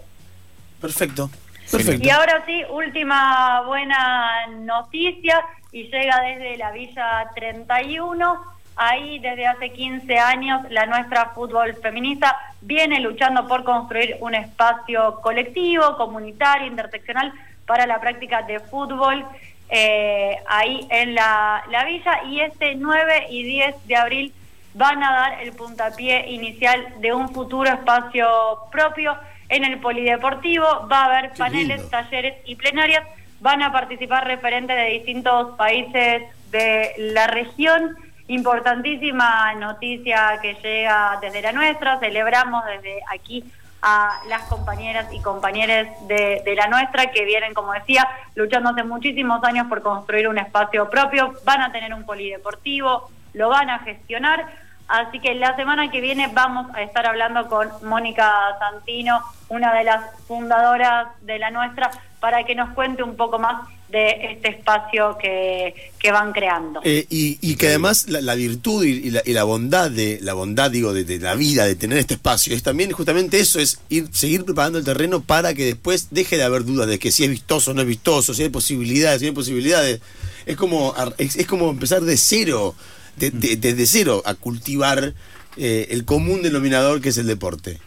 Perfecto, 0.81 1.29
perfecto. 1.71 2.05
Y 2.05 2.09
ahora 2.09 2.43
sí, 2.45 2.63
última 2.69 3.61
buena 3.61 4.47
noticia 4.59 5.43
y 5.71 5.83
llega 5.89 6.21
desde 6.21 6.57
la 6.57 6.71
Villa 6.71 7.29
31. 7.35 8.56
Ahí 8.77 9.19
desde 9.19 9.47
hace 9.47 9.71
15 9.71 10.17
años 10.19 10.61
la 10.69 10.85
nuestra 10.85 11.29
fútbol 11.29 11.75
feminista 11.81 12.37
viene 12.61 12.99
luchando 12.99 13.47
por 13.47 13.63
construir 13.63 14.17
un 14.19 14.35
espacio 14.35 15.19
colectivo, 15.21 15.97
comunitario, 15.97 16.67
interseccional 16.67 17.33
para 17.65 17.87
la 17.87 17.99
práctica 17.99 18.43
de 18.43 18.59
fútbol 18.59 19.25
eh, 19.69 20.37
ahí 20.47 20.87
en 20.89 21.15
la, 21.15 21.63
la 21.69 21.83
villa 21.83 22.23
y 22.23 22.39
este 22.39 22.75
9 22.75 23.27
y 23.29 23.43
10 23.43 23.87
de 23.87 23.95
abril 23.95 24.33
van 24.73 25.03
a 25.03 25.11
dar 25.11 25.41
el 25.41 25.51
puntapié 25.53 26.29
inicial 26.29 27.01
de 27.01 27.13
un 27.13 27.33
futuro 27.33 27.69
espacio 27.69 28.27
propio 28.71 29.17
en 29.49 29.65
el 29.65 29.79
polideportivo. 29.79 30.87
Va 30.91 31.01
a 31.01 31.05
haber 31.05 31.31
Qué 31.31 31.37
paneles, 31.39 31.77
lindo. 31.77 31.89
talleres 31.89 32.35
y 32.45 32.55
plenarias. 32.55 33.03
Van 33.39 33.61
a 33.61 33.71
participar 33.71 34.25
referentes 34.25 34.75
de 34.75 34.85
distintos 34.85 35.55
países 35.57 36.23
de 36.51 36.91
la 36.97 37.27
región. 37.27 37.97
Importantísima 38.27 39.53
noticia 39.53 40.39
que 40.41 40.55
llega 40.55 41.17
desde 41.21 41.41
la 41.41 41.51
nuestra. 41.53 41.99
Celebramos 41.99 42.65
desde 42.65 42.99
aquí 43.09 43.43
a 43.81 44.19
las 44.27 44.41
compañeras 44.43 45.07
y 45.13 45.21
compañeros 45.21 45.87
de, 46.07 46.41
de 46.43 46.55
la 46.55 46.67
nuestra 46.67 47.11
que 47.11 47.23
vienen, 47.25 47.53
como 47.53 47.73
decía, 47.73 48.07
luchando 48.35 48.69
hace 48.69 48.83
muchísimos 48.83 49.43
años 49.43 49.67
por 49.67 49.81
construir 49.81 50.27
un 50.27 50.37
espacio 50.37 50.89
propio. 50.89 51.33
Van 51.45 51.61
a 51.61 51.71
tener 51.71 51.93
un 51.93 52.05
polideportivo, 52.05 53.09
lo 53.33 53.49
van 53.49 53.69
a 53.69 53.79
gestionar. 53.79 54.45
Así 54.87 55.19
que 55.19 55.35
la 55.35 55.55
semana 55.55 55.91
que 55.91 56.01
viene 56.01 56.29
vamos 56.33 56.73
a 56.73 56.81
estar 56.81 57.05
hablando 57.05 57.47
con 57.47 57.69
Mónica 57.83 58.57
Santino, 58.59 59.21
una 59.49 59.73
de 59.73 59.83
las 59.83 60.01
fundadoras 60.27 61.07
de 61.21 61.39
la 61.39 61.51
nuestra, 61.51 61.91
para 62.19 62.43
que 62.43 62.55
nos 62.55 62.69
cuente 62.69 63.03
un 63.03 63.17
poco 63.17 63.37
más 63.37 63.67
de 63.89 64.31
este 64.33 64.49
espacio 64.49 65.17
que, 65.17 65.91
que 65.97 66.11
van 66.11 66.33
creando. 66.33 66.81
Eh, 66.83 67.05
y, 67.09 67.37
y 67.41 67.55
que 67.55 67.67
además 67.69 68.09
la, 68.09 68.19
la 68.19 68.35
virtud 68.35 68.83
y, 68.83 68.89
y 69.07 69.09
la, 69.11 69.21
y 69.25 69.31
la 69.31 69.45
bondad 69.45 69.89
de 69.89 70.19
la 70.21 70.33
bondad 70.33 70.69
digo 70.71 70.91
de, 70.93 71.05
de 71.05 71.19
la 71.19 71.35
vida 71.35 71.65
de 71.65 71.75
tener 71.75 71.97
este 71.97 72.15
espacio 72.15 72.53
es 72.53 72.63
también 72.63 72.91
justamente 72.91 73.39
eso 73.39 73.59
es 73.61 73.79
ir 73.89 74.09
seguir 74.11 74.43
preparando 74.43 74.77
el 74.79 74.83
terreno 74.83 75.21
para 75.21 75.53
que 75.53 75.63
después 75.65 76.07
deje 76.11 76.35
de 76.35 76.43
haber 76.43 76.65
dudas 76.65 76.87
de 76.87 76.99
que 76.99 77.11
si 77.11 77.23
es 77.23 77.29
vistoso 77.29 77.71
o 77.71 77.73
no 77.73 77.81
es 77.81 77.87
vistoso 77.87 78.33
si 78.33 78.43
hay 78.43 78.49
posibilidades 78.49 79.19
si 79.19 79.25
no 79.25 79.29
hay 79.29 79.35
posibilidades 79.35 80.01
es 80.45 80.57
como 80.57 80.93
es, 81.17 81.37
es 81.37 81.47
como 81.47 81.69
empezar 81.69 82.01
de 82.01 82.17
cero 82.17 82.75
de- 83.15 83.31
de- 83.31 83.55
desde 83.55 83.85
cero 83.85 84.21
a 84.25 84.33
cultivar 84.33 85.13
eh, 85.55 85.87
el 85.91 86.03
común 86.03 86.41
denominador 86.41 86.99
que 86.99 87.09
es 87.09 87.17
el 87.17 87.27
deporte 87.27 87.79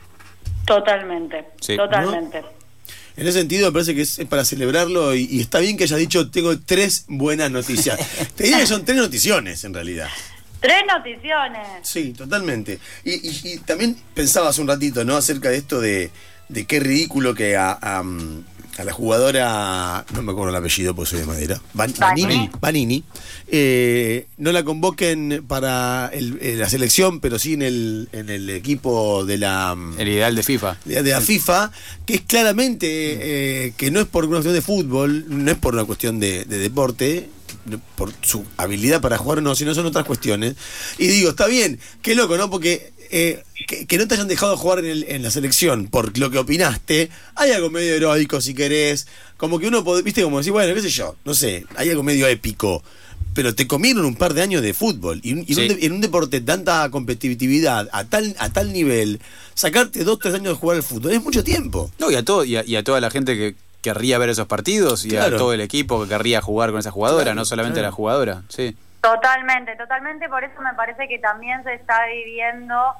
Totalmente, 0.66 1.46
Sí. 1.60 1.76
totalmente. 1.76 2.42
En 3.20 3.26
ese 3.28 3.38
sentido 3.38 3.68
me 3.68 3.72
parece 3.72 3.94
que 3.94 4.02
es, 4.02 4.20
para 4.28 4.44
celebrarlo 4.44 5.14
y, 5.14 5.28
y 5.30 5.40
está 5.40 5.60
bien 5.60 5.76
que 5.76 5.84
hayas 5.84 5.98
dicho 6.00 6.30
tengo 6.30 6.58
tres 6.58 7.04
buenas 7.06 7.50
noticias 7.50 7.98
te 8.34 8.44
diría 8.44 8.58
que 8.60 8.66
son 8.66 8.84
tres 8.84 8.96
noticiones 8.98 9.62
en 9.64 9.74
realidad 9.74 10.08
Tres 10.60 10.82
noticiones. 10.86 11.62
Sí, 11.82 12.12
totalmente. 12.12 12.78
Y, 13.02 13.12
y- 13.12 13.40
y 13.44 13.58
también 13.60 13.96
pensaba 14.12 14.50
hace 14.50 14.60
un 14.60 14.68
ratito, 14.68 15.04
¿no? 15.06 15.16
Acerca 15.16 15.48
de 15.48 15.56
esto 15.56 15.80
de, 15.80 16.10
de 16.50 16.66
qué 16.66 16.80
ridículo 16.80 17.34
que 17.34 17.56
a, 17.56 17.78
a, 17.80 18.02
mm, 18.02 18.44
a 18.78 18.84
la 18.84 18.92
jugadora, 18.92 20.04
no 20.14 20.22
me 20.22 20.32
acuerdo 20.32 20.50
el 20.50 20.56
apellido 20.56 20.94
porque 20.94 21.10
soy 21.10 21.20
de 21.20 21.26
madera, 21.26 21.60
Ban- 21.74 21.92
Vanini. 22.60 23.04
Eh, 23.48 24.26
no 24.38 24.52
la 24.52 24.62
convoquen 24.64 25.44
para 25.46 26.08
el- 26.12 26.38
eh, 26.40 26.54
la 26.56 26.68
selección, 26.70 27.20
pero 27.20 27.38
sí 27.38 27.54
en 27.54 27.62
el, 27.62 28.08
en 28.12 28.30
el 28.30 28.48
equipo 28.50 29.24
de 29.24 29.38
la... 29.38 29.74
mm, 29.74 29.98
El 30.00 30.08
ideal 30.08 30.34
de 30.34 30.42
FIFA. 30.42 30.76
de, 30.84 31.02
de 31.02 31.10
la 31.10 31.20
FIFA, 31.20 31.72
que 32.06 32.14
es 32.14 32.20
claramente 32.22 32.86
eh, 33.66 33.72
que 33.76 33.90
no 33.90 34.00
es 34.00 34.06
por 34.06 34.24
una 34.24 34.36
cuestión 34.36 34.54
de 34.54 34.62
fútbol, 34.62 35.24
no 35.28 35.50
es 35.50 35.58
por 35.58 35.74
una 35.74 35.84
cuestión 35.84 36.20
de, 36.20 36.44
de 36.44 36.58
deporte, 36.58 37.28
por 37.78 38.12
su 38.22 38.44
habilidad 38.56 39.00
para 39.00 39.18
jugar 39.18 39.42
no, 39.42 39.54
sino 39.54 39.74
son 39.74 39.86
otras 39.86 40.04
cuestiones. 40.04 40.54
Y 40.98 41.06
digo, 41.08 41.30
está 41.30 41.46
bien, 41.46 41.78
qué 42.02 42.14
loco, 42.14 42.36
¿no? 42.36 42.50
Porque 42.50 42.92
eh, 43.10 43.42
que, 43.66 43.86
que 43.86 43.98
no 43.98 44.06
te 44.08 44.14
hayan 44.14 44.28
dejado 44.28 44.56
jugar 44.56 44.78
en, 44.80 44.86
el- 44.86 45.04
en 45.08 45.22
la 45.22 45.30
selección 45.30 45.88
por 45.88 46.16
lo 46.18 46.30
que 46.30 46.38
opinaste, 46.38 47.10
hay 47.34 47.50
algo 47.52 47.70
medio 47.70 47.94
heroico 47.94 48.40
si 48.40 48.54
querés, 48.54 49.06
como 49.36 49.58
que 49.58 49.66
uno, 49.68 49.84
pod- 49.84 50.02
viste, 50.02 50.22
como 50.22 50.38
decir, 50.38 50.52
bueno, 50.52 50.74
qué 50.74 50.82
sé 50.82 50.90
yo, 50.90 51.16
no 51.24 51.34
sé, 51.34 51.64
hay 51.76 51.90
algo 51.90 52.02
medio 52.02 52.26
épico. 52.26 52.82
Pero 53.32 53.54
te 53.54 53.68
comieron 53.68 54.04
un 54.04 54.16
par 54.16 54.34
de 54.34 54.42
años 54.42 54.60
de 54.60 54.74
fútbol. 54.74 55.20
Y, 55.22 55.30
en, 55.30 55.38
un 55.38 55.44
de- 55.68 55.86
en 55.86 55.92
un 55.92 56.00
deporte 56.00 56.40
de 56.40 56.46
tanta 56.46 56.90
competitividad, 56.90 57.88
a 57.92 58.04
tal, 58.04 58.34
a 58.40 58.50
tal 58.50 58.72
nivel, 58.72 59.20
sacarte 59.54 60.02
dos, 60.02 60.18
tres 60.18 60.34
años 60.34 60.48
de 60.48 60.54
jugar 60.54 60.78
al 60.78 60.82
fútbol 60.82 61.12
es 61.12 61.22
mucho 61.22 61.44
tiempo. 61.44 61.92
No, 62.00 62.10
y 62.10 62.16
a, 62.16 62.24
todo, 62.24 62.44
y, 62.44 62.56
a, 62.56 62.64
y 62.66 62.74
a 62.74 62.82
toda 62.82 63.00
la 63.00 63.08
gente 63.10 63.36
que 63.36 63.54
querría 63.82 64.18
ver 64.18 64.28
esos 64.30 64.46
partidos 64.46 65.04
y 65.04 65.10
Claro. 65.10 65.36
a 65.36 65.38
todo 65.38 65.52
el 65.52 65.60
equipo 65.60 66.02
que 66.02 66.08
querría 66.08 66.40
jugar 66.40 66.70
con 66.70 66.80
esa 66.80 66.90
jugadora, 66.90 67.24
Claro, 67.24 67.36
no 67.36 67.44
solamente 67.44 67.80
claro. 67.80 67.90
la 67.90 67.96
jugadora. 67.96 68.42
Sí. 68.48 68.76
Totalmente, 69.00 69.76
totalmente. 69.76 70.28
Por 70.28 70.44
eso 70.44 70.60
me 70.60 70.74
parece 70.74 71.08
que 71.08 71.18
también 71.18 71.62
se 71.64 71.72
está 71.74 72.04
viviendo 72.06 72.92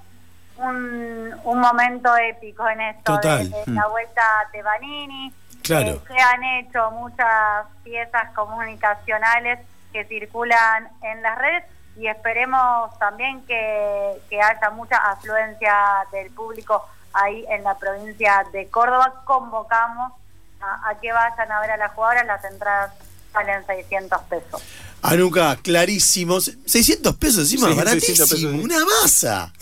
un, 0.57 1.35
un 1.45 1.59
momento 1.61 2.15
épico 2.17 2.69
en 2.69 2.81
esto 2.81 3.15
Total. 3.15 3.51
de, 3.51 3.57
de 3.67 3.73
la 3.73 3.87
vuelta 3.87 4.23
de 4.53 4.63
Vanini. 4.63 5.33
Claro. 5.63 5.89
Eh, 5.91 6.01
se 6.09 6.19
han 6.19 6.43
hecho 6.45 6.91
muchas 6.93 7.67
piezas 7.85 8.31
comunicacionales 8.35 9.59
que 9.93 10.05
circulan 10.07 10.89
en 11.03 11.23
las 11.23 11.37
redes 11.39 11.65
y 11.97 12.07
esperemos 12.07 12.99
también 12.99 13.45
que, 13.47 14.13
que 14.31 14.41
haya 14.41 14.71
mucha 14.71 14.97
afluencia 14.97 15.75
del 16.13 16.31
público 16.33 16.87
ahí 17.13 17.45
en 17.51 17.63
la 17.65 17.75
provincia 17.77 18.45
de 18.53 18.69
Córdoba. 18.69 19.23
Convocamos 19.25 20.13
a, 20.61 20.89
a 20.91 21.01
que 21.01 21.13
vayan 21.13 21.53
a 21.53 21.61
ver 21.61 21.71
a 21.73 21.77
las 21.77 21.93
jugadoras, 21.93 22.27
las 22.27 22.45
entradas 22.45 22.93
salen 23.33 23.65
600 23.67 24.23
pesos. 24.23 24.63
Anuca, 25.03 25.57
clarísimos. 25.63 26.53
600 26.67 27.17
pesos 27.17 27.39
encima, 27.51 27.69
Sí, 27.71 27.75
baratísimo. 27.75 28.27
600 28.27 28.29
pesos, 28.29 28.53
sí. 28.53 28.61
Una 28.65 28.85
masa. 29.03 29.53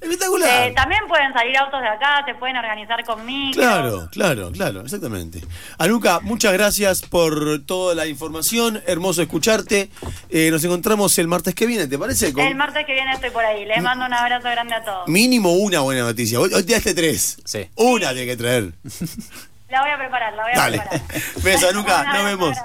Espectacular. 0.00 0.68
Eh, 0.68 0.72
también 0.76 1.00
pueden 1.08 1.32
salir 1.32 1.56
autos 1.56 1.80
de 1.80 1.88
acá, 1.88 2.22
se 2.24 2.34
pueden 2.34 2.56
organizar 2.56 3.02
conmigo. 3.04 3.54
Claro, 3.54 4.08
claro, 4.12 4.52
claro, 4.52 4.82
exactamente. 4.82 5.42
Anuca, 5.78 6.20
muchas 6.20 6.52
gracias 6.52 7.02
por 7.02 7.62
toda 7.66 7.94
la 7.94 8.06
información. 8.06 8.80
Hermoso 8.86 9.20
escucharte. 9.22 9.90
Eh, 10.28 10.50
nos 10.50 10.62
encontramos 10.64 11.18
el 11.18 11.26
martes 11.28 11.54
que 11.54 11.66
viene, 11.66 11.88
¿te 11.88 11.98
parece? 11.98 12.32
Con 12.32 12.44
El 12.44 12.54
martes 12.54 12.86
que 12.86 12.92
viene 12.92 13.12
estoy 13.14 13.30
por 13.30 13.44
ahí. 13.44 13.64
Les 13.64 13.82
mando 13.82 14.06
un 14.06 14.12
abrazo 14.12 14.44
grande 14.48 14.74
a 14.74 14.84
todos. 14.84 15.08
mínimo 15.08 15.54
una 15.54 15.80
buena 15.80 16.02
noticia. 16.02 16.38
Hoy, 16.40 16.52
hoy 16.54 16.62
te 16.62 16.74
daste 16.74 16.94
tres. 16.94 17.38
Sí. 17.44 17.68
Una 17.74 18.10
tiene 18.12 18.26
que 18.26 18.36
traer. 18.36 18.72
La 19.68 19.80
voy 19.80 19.90
a 19.90 19.98
preparar, 19.98 20.32
la 20.34 20.42
voy 20.42 20.52
a 20.52 20.56
Dale. 20.56 20.78
preparar. 20.78 21.00
Beso. 21.42 21.68
Un 21.68 21.84
Nos 22.12 22.24
vemos. 22.24 22.58